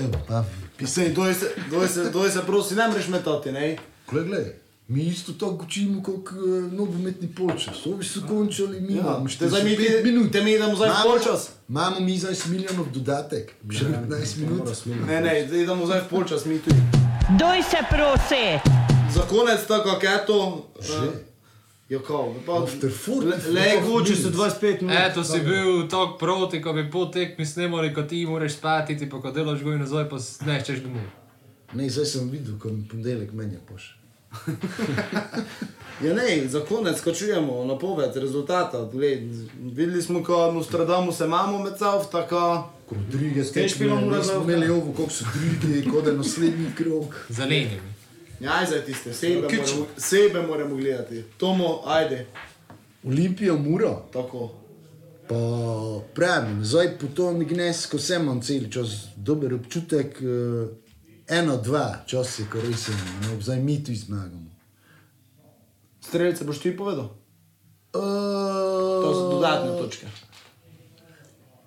[0.00, 0.44] Evo, pa,
[0.78, 3.76] Pisej, doj se, doj se, doj se, prosi, ne mreš metati, ne?
[4.10, 4.63] Glej, glej.
[4.88, 6.36] Mi isto tako učimo kot uh,
[6.72, 7.86] nogometni polčas.
[7.86, 10.32] Ovi so končali, mi imamo Te zdaj mi, 45 minut.
[10.32, 11.50] te mi idemo zdaj v Imamo- polčas.
[11.68, 14.68] Imamo mi zdaj s milijonov dodatek, še 15 minut.
[15.06, 16.76] Ne, ne, zdaj idemo zdaj v polčas, mi tudi.
[17.38, 18.44] Doj se prosi.
[19.14, 20.68] Za konec tako keto.
[20.80, 21.08] Že?
[21.88, 24.96] Ja, kao, pa, After 40 le, Mogoče se 25 minut.
[25.00, 29.08] Eto si bil tako proti, ko bi po tekmi snemali, ko ti moraš spati, ti
[29.08, 30.16] pa ko delaš goj nazaj, pa
[30.46, 31.08] ne češ domov.
[31.72, 33.96] Ne, zdaj sem videl, ko mi ponedeljek menja poš.
[36.00, 38.88] Ja, ne, za konec, ko čujemo napoved rezultata.
[38.92, 39.20] Gled,
[39.62, 42.68] videli smo, ko Nostradamus se imamo med sabo, tako.
[42.88, 43.44] Ko druge
[43.96, 47.26] mora mi smo za- imeli ovo, koliko so druge, kot je naslednji krok.
[47.28, 47.80] Zalenjeni.
[48.40, 49.58] Ja, zdaj tiste, sebe, Kič.
[49.60, 51.22] moramo, sebe moramo gledati.
[51.36, 52.26] Tomo, ajde,
[53.04, 54.50] Olimpijo mura, tako.
[55.28, 55.34] pa
[56.14, 60.83] pravim, zdaj po to ne gnes, ko sem imam cel čas dober občutek, eh,
[61.28, 62.94] eno, dva, čas je, ko res je,
[63.24, 64.50] no, zdaj mi tu zmagamo.
[66.00, 67.10] Strelce boš ti povedal?
[67.94, 70.06] Uh, To so dodatne točke.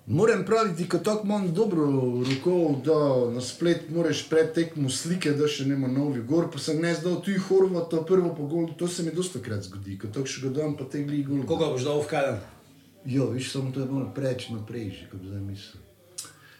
[0.06, 5.48] Moram praviti, ko tako imam dobro roko, da na splet moraš pred tekmo slike, da
[5.48, 9.04] še nema novi gor, pa sem ne zdal tu Horvata, prvo po golu, to se
[9.04, 11.44] mi dosta krat zgodi, ko tako še ga dam, pa te gli gol.
[11.48, 12.40] Koga boš dal v kaden?
[13.04, 15.87] Jo, viš, samo to je malo preč naprej, že kot zdaj mislim.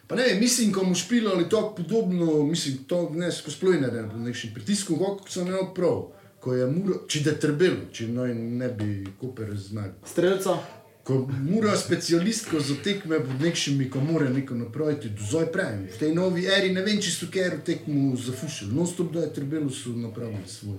[0.09, 3.29] Pa ne mislim, ko mu špilo ali tako podobno, mislim, to ne
[3.59, 6.07] plojne, ne pod nekšnim pritiskom, kot sem imel prav,
[6.41, 10.01] ko je muro, če da trebelo, če noj ne bi Koper zmagal.
[10.05, 10.57] Strelca,
[11.03, 15.87] Ko mora specialistko za tekme pod nekšimi, ko mora neko napraviti, do zdaj pravim.
[15.89, 18.75] V tej novi eri ne vem, če so kjer tekmo zafušili.
[18.77, 20.77] Non stop da je trebelo so napravili svoj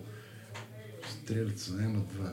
[1.16, 2.30] strelco, eno, dva.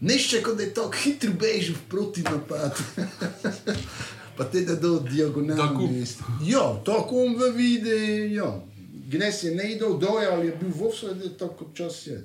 [0.00, 2.76] Nešče, kot da je tako hitro bežal proti napad.
[4.38, 5.08] pa te da do Tako.
[5.08, 6.04] diagonalni.
[6.44, 7.98] Ja, tako on v vide,
[8.32, 8.60] ja.
[9.08, 12.18] Gnes je ne idel dol, ali je bil v offside, tako kot čas je.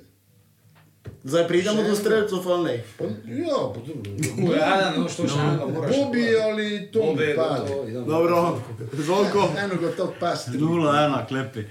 [1.24, 2.84] zdaj pridemo do strelcev ali ne?
[2.98, 4.54] Pa, ja, pa dobro.
[4.56, 5.96] Ja, no, što še enega moraš.
[5.96, 7.60] Bobi ali Tom Bobi, pade.
[7.60, 8.06] gotovo, idemo.
[8.06, 8.60] Dobro,
[8.94, 9.48] Zvonko.
[9.62, 10.58] Eno ga to pasti.
[10.58, 11.64] Nula, ena, klepi.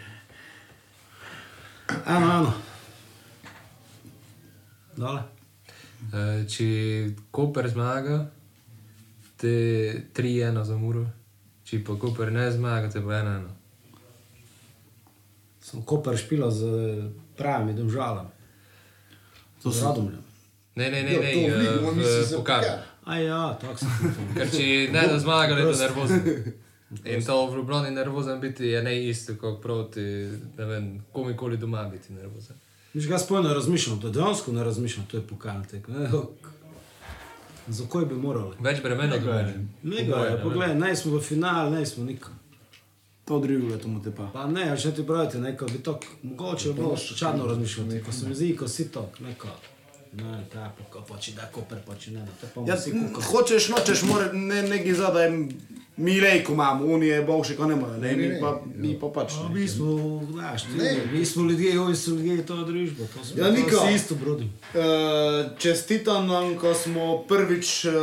[2.07, 2.53] Eno, eno.
[4.95, 5.21] Dole.
[6.13, 6.65] Eh, Če
[7.31, 8.25] Koper zmaga,
[9.43, 9.53] te
[10.15, 11.03] 3-1 za Muro.
[11.67, 13.43] Če pa Koper ne zmaga, te bo 1-1.
[15.63, 16.63] Sem Koper špila z
[17.35, 18.31] pravimi domžalami.
[19.63, 20.23] To z Radomljem.
[20.75, 22.63] Ne, ne, ne, Jo, ne, v eh, misli v za pokalu.
[22.63, 22.79] pokal.
[23.03, 24.15] A ja, tako sem.
[24.33, 26.21] Ker če ne da zmagali, je to nervozen.
[27.09, 30.03] In to v Ljubljani nervozen biti je ne isto kot proti,
[30.57, 32.55] ne vem, komikoli doma biti nervozen.
[32.93, 35.89] Miš ga sploh ne razmišljam, to je dejansko ne razmišljam, to je pokal tek.
[35.89, 36.21] Za
[37.89, 38.55] koj bi morali?
[38.59, 39.43] Več bremena doma.
[39.83, 42.39] Ne ga je, pogledaj, ne smo v finalu, ne smo nikam.
[43.25, 44.27] To drugo leto mu te pa.
[44.33, 48.27] Pa ne, še ti pravite, neko bi to, mogoče je bilo čadno razmišljati, ko se
[48.27, 49.47] mi zdi, ko si to, neko.
[50.13, 52.75] Ne, ta, pa, ko, pa če da Koper, pa če ne, da to pa Ja,
[52.75, 53.21] vsi kuka.
[53.21, 55.31] hočeš, nočeš, mora ne, neki zadaj,
[55.97, 59.33] mi lejko imamo, unije boljše, ko ne more, ne, mi pa, mi pa pač.
[59.43, 59.55] Ne.
[59.55, 59.85] Mi smo,
[60.31, 60.97] znaš, Ne.
[61.11, 63.75] mi smo ljudje, ovi so ljudje, to je družba, to smo Ja, to Niko.
[63.77, 64.49] vsi isto brodim.
[64.73, 64.81] Uh,
[65.57, 67.93] čestitam nam, ko smo prvič uh,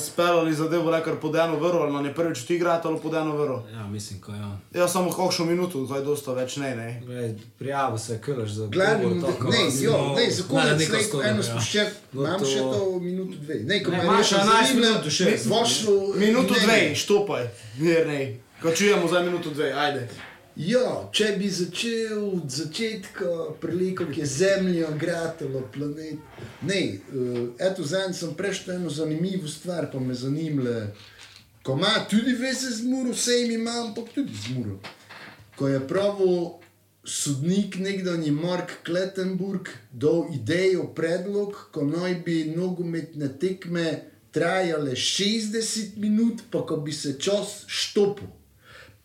[0.00, 3.14] speljali zadevo, le kar pod eno vrlo, ali nam je prvič ti igrati ali pod
[3.14, 3.66] eno vrlo.
[3.72, 4.58] Ja, mislim, ko je on.
[4.74, 7.02] Ja, samo kakšno minuto, kaj dosta več ne, ne.
[7.06, 8.68] Glej, prijavil se je Krš za
[9.20, 11.42] to, ko ne, jo, ne, za Ne, konec neko neko storo, eno ja.
[11.42, 13.54] spuščen, imam še to minuto dve.
[13.64, 15.38] Ne, ko Ne, me imaš je 11 minut, še.
[15.46, 16.94] Vošlo, Minuto ne, dve, ne.
[17.20, 17.48] Štopaj,
[17.78, 18.36] mir ne.
[18.62, 20.08] Ko čujemo za minuto dve, ajde.
[20.56, 23.26] Ja, če bi začel od začetka,
[23.60, 26.18] preleko, ki je Zemljo gratilo, planet.
[26.62, 26.80] Ne,
[27.14, 30.90] uh, eto, zadnjič sem preštel eno zanimivo stvar, pa me zanimle.
[31.62, 34.80] Ko ima tudi veze z muro, vse jim ima, ampak tudi z muro.
[35.56, 36.60] Ko je pravo
[37.04, 46.42] sodnik, nekdanji Mark Klettenburg, dal idejo, predlog, ko naj bi nogometne tekme trajale 60 minut,
[46.50, 48.28] pa ko bi se čas štopil.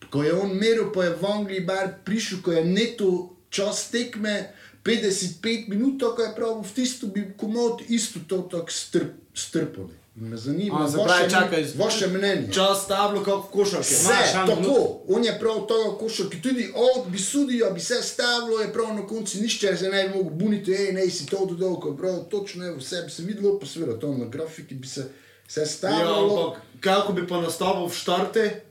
[0.10, 4.54] Ko je on meril, pa je v Angliji bar prišel, ko je neto čas tekme
[4.86, 10.05] 55 minut, tako je prav v tisto bi komod isto to tako strp, strpali.
[10.18, 12.48] Me zanima, A, vaše, čakaj, vaše mnenje.
[12.50, 13.94] Čas tablo, kot v košarki.
[13.94, 14.76] Vse, eno tako,
[15.08, 19.08] on je prav to košarki, tudi od bi sudijo, bi se stavilo, je prav na
[19.08, 22.24] koncu nišče se ne bi mogel buniti, hej, ne si to dodal, ko je prav
[22.26, 25.10] točno, je vse bi se videlo, pa seveda to na grafiki bi se
[25.48, 26.16] vse Ja, stavilo.
[26.42, 28.62] ampak kako bi pa nastavil v štarte,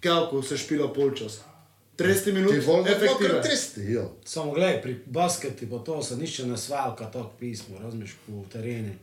[0.00, 1.40] kako se špila polčas.
[1.98, 3.32] 30 minut, Ti volno efektivno.
[3.32, 4.12] kar tresti, jo.
[4.24, 8.98] Samo gledaj, pri basketu pa to se nišče ne svalka, to pismo, razumeš, po tereni.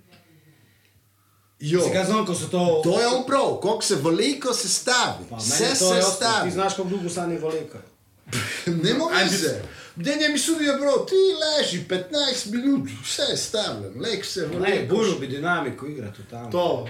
[1.63, 1.81] Jo.
[2.05, 2.81] Znam, ko so to...
[2.83, 5.95] To je on prav, koliko se veliko se stavi, Pa, meni vse je to se
[5.95, 7.77] jasno, Ti znaš, kako dolgo stane voleka.
[8.83, 9.61] Ne more se.
[9.95, 12.05] Denje mi sudijo, bro, ti leži 15
[12.47, 14.95] minut, vse je stavljeno, lek se Ne, veliko.
[14.95, 16.51] bolj bi dinamiko igrati tam.
[16.51, 16.87] To.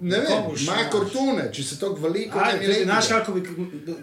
[0.00, 3.42] Ne vem, boš ima kartone, če se tako veliko Aj, ne tudi, znaš kako bi,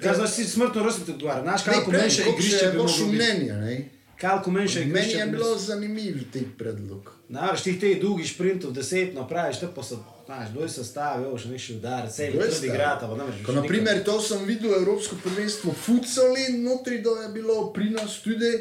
[0.02, 3.16] ga znaš si smrtno rozumeti odgovarja, znaš Ne, kako koliko igrišče bi vaše moglo biti.
[3.16, 3.90] mnenje, ne?
[4.18, 7.15] Kako Meni igrišče je bi bilo zanimiv ti predlog.
[7.30, 11.38] Znaš, tih teh dolgih sprintov, deset napraviš, to pa so, znaš, doj se stavi, jo,
[11.38, 12.70] še nekši udar, cel Doj trdi stavi.
[12.70, 13.40] igrata, pa ne moreš.
[13.46, 18.20] Ko, na primer, to sem videl Evropsko prvenstvo futsali, notri da je bilo pri nas
[18.22, 18.52] tudi,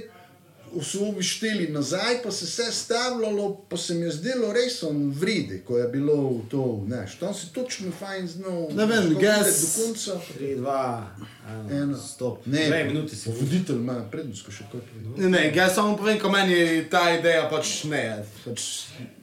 [0.80, 5.10] so obi šteli nazaj, pa se vse stavljalo, pa se mi je zdelo res on
[5.10, 6.16] vredi, ko je bilo
[6.48, 8.66] to, znaš, tam si točno fajn znal.
[8.72, 10.20] Ne vem, gas- Do konca.
[10.38, 11.06] 3, 2,
[11.50, 11.68] Eno.
[11.88, 12.46] 1, stop.
[12.46, 13.30] Ne, Dve minuti si.
[13.30, 15.12] Voditelj ima prednost, ko še kaj povedal.
[15.20, 16.56] Ne, ne, jaz samo povem, ko meni
[16.90, 18.04] ta ideja pač ne.
[18.44, 18.60] Pač,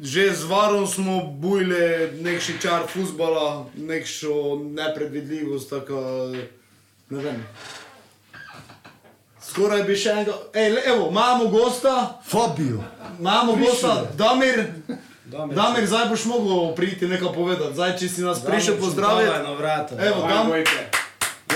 [0.01, 1.81] že z varom smo bujali
[2.21, 4.33] nekši čar futbola, nekšo
[4.71, 6.01] nepredvidljivost, tako
[7.09, 7.41] ne vem.
[9.43, 12.79] Skoraj bi še enega, ej, le- evo, imamo gosta, Fabio.
[13.19, 14.65] imamo gosta, Damir.
[15.25, 15.55] Damir.
[15.55, 19.29] Damir, zdaj boš mogel priti nekaj povedati, zdaj če si nas prišel pozdraviti.
[19.29, 19.95] na vrata.
[19.97, 20.63] Evo, tam, ja,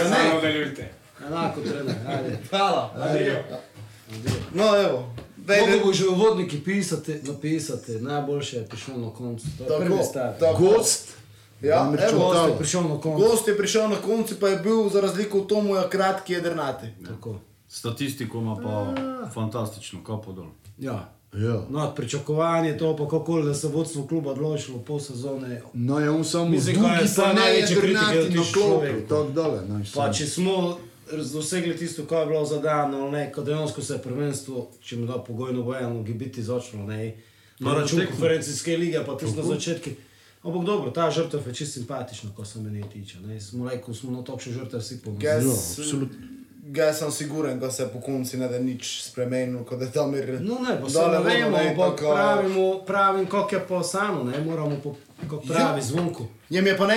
[0.03, 2.37] ne, Enako trener, ajde.
[2.49, 2.93] hvala.
[4.53, 5.09] No, evo.
[5.37, 5.79] Daj, Mogoče daj.
[5.79, 9.45] bo že uvodniki pisati, napisati, najboljše je prišel na koncu.
[9.57, 10.33] To je Tako, prvi stav.
[10.39, 10.57] tako.
[10.59, 11.07] Gost.
[11.61, 13.17] Ja, Damir evo, Gost je prišel na koncu.
[13.19, 16.87] Gost je prišel na koncu, pa je bil za razliko od Tomoja kratki jedrnati.
[17.07, 17.35] Tako.
[17.75, 18.95] Statistiko ima pa
[19.33, 20.47] fantastično, kapo dol.
[20.79, 21.11] Ja.
[21.33, 21.65] Ja.
[21.69, 25.61] No, pričakovanje to pa kako da se vodstvo kluba odločilo pol sezone.
[25.73, 28.21] No, je on samo Mislim, ko je drugi, sam pa ne največji je kritik, je
[28.21, 29.07] drnati na klopi, človek.
[29.09, 29.61] tako dole.
[29.67, 30.77] no, Pa če smo
[31.33, 35.19] dosegli tisto, kar je bilo zadano, ne, ko dejansko se je prvenstvo, če mi da
[35.23, 37.15] pogojno bojano, gi biti začelo, ne,
[37.59, 39.89] na No, račun konferencijske lige, pa tisto na začetku.
[40.43, 43.19] Ampak dobro, ta žrtev je čisto simpatična, ko se meni tiče.
[43.19, 43.41] Ne.
[43.41, 46.09] Smo rekel, smo na topši žrtev vsi Jaz, ponosni.
[46.73, 50.39] Jaz sem siguren, da se po koncu ne da nič spremenil, kot da tam je.
[50.39, 54.77] No ne, pa se ne vemo, ampak pravimo, pravim, kako je pa samo, ne, moramo
[54.83, 56.27] po, kako pravi zvonku.
[56.49, 56.95] Jem je pa ne,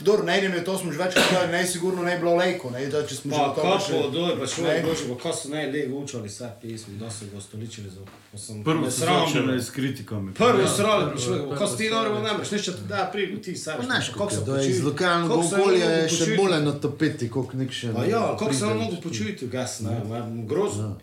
[0.00, 2.86] dobro, ne, ne, to smo že večkrat povedali, ne, sigurno ne bi bilo lejko, ne,
[2.86, 4.48] da če smo že Pa na to kako, doj, pa Ne.
[4.48, 8.00] človek dođe, pa ko so ne lego učili vse pismi, da so ga stoličili za...
[8.32, 9.60] pa sem- Prvo me se sram začne bilo.
[9.60, 10.34] s kritikami.
[10.34, 13.36] Prvi Ja, srali, prvo- prišli, prvo ko si ti dobro ne moreš, ti da prigu,
[13.38, 13.86] ti sabiš.
[13.86, 16.72] Znaš, kako se je, je počuti- iz lokalnega okolja ne je še počuti- bolj na
[16.74, 17.92] tapeti, kot nek še.
[17.94, 18.84] Pa ja, kako se ne pride.
[18.84, 20.98] mogu počutiti, gas, ne, ne, grozno.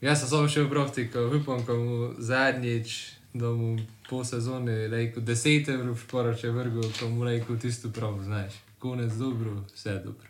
[0.00, 2.88] Jaz sem samo še v proti, ko upam, ko mu zadnjič,
[3.34, 3.78] da mu
[4.10, 8.52] po sezoni rekel, deset evrov šporoče vrgo, ko mu rekel tisto prav, znaš.
[8.78, 10.28] Konec dobro, vse dobro.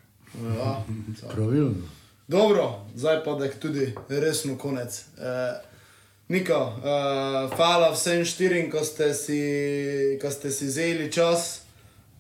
[0.59, 0.85] Ja,
[1.33, 1.89] Pravilno.
[2.29, 5.05] Dobro, zdaj pa da je tudi resno konec.
[5.17, 5.71] Uh,
[6.29, 9.41] Niko, uh, hvala vsem štirim, ko ste si,
[10.23, 11.63] ko ste si vzeli čas,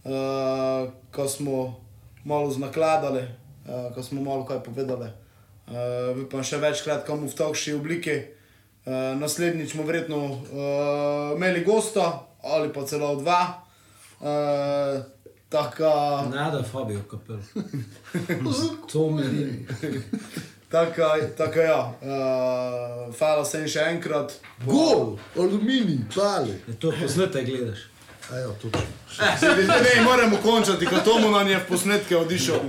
[0.02, 1.80] uh, ko smo
[2.24, 5.06] malo znakladali, uh, ko smo malo kaj povedali.
[5.70, 8.39] Uh, upam še večkrat, komu v takšni obliki.
[8.86, 13.62] Uh, naslednjič bomo verjetno uh, imeli gosta ali pa celo dva.
[14.20, 15.02] Uh,
[15.48, 17.38] taka, Nada Fabio Kapel.
[18.92, 19.66] to mi ni.
[20.68, 21.92] taka, taka ja.
[22.02, 24.32] Uh, hvala vsem še enkrat.
[24.64, 26.56] Gol, aluminij, pali.
[26.78, 27.90] To posnete gledaš.
[28.32, 28.80] Ajo, točno.
[29.42, 32.60] Ne, ne, moramo končati, ko Tomo nam je v posnetke odišel.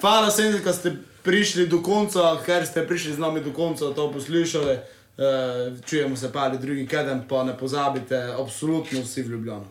[0.00, 4.12] Hvala vsem, da ste prišli do konca, ker ste prišli z nami do konca, to
[4.12, 4.78] poslušali.
[5.16, 9.66] Uh, čujemo se pa ali drugi keden, pa ne pozabite, absolutno vsi v Ljubljano.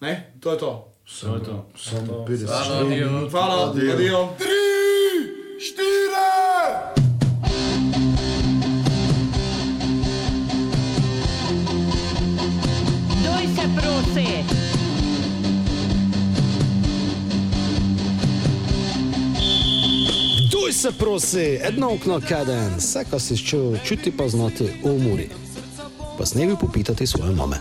[0.00, 0.92] Ne, to je to.
[1.20, 1.66] To je to.
[1.76, 3.28] Samo 50 Hvala, adijo.
[3.30, 4.28] Hvala, adijo.
[4.38, 4.48] Tri,
[5.60, 5.86] štiri!
[13.24, 14.55] Doj se prosi.
[20.66, 25.28] Duj se prosi, edno okno kaden, vse, kar si čutil, čuti pa znati umori.
[26.18, 27.56] Pa s nebi popitati svoje mame.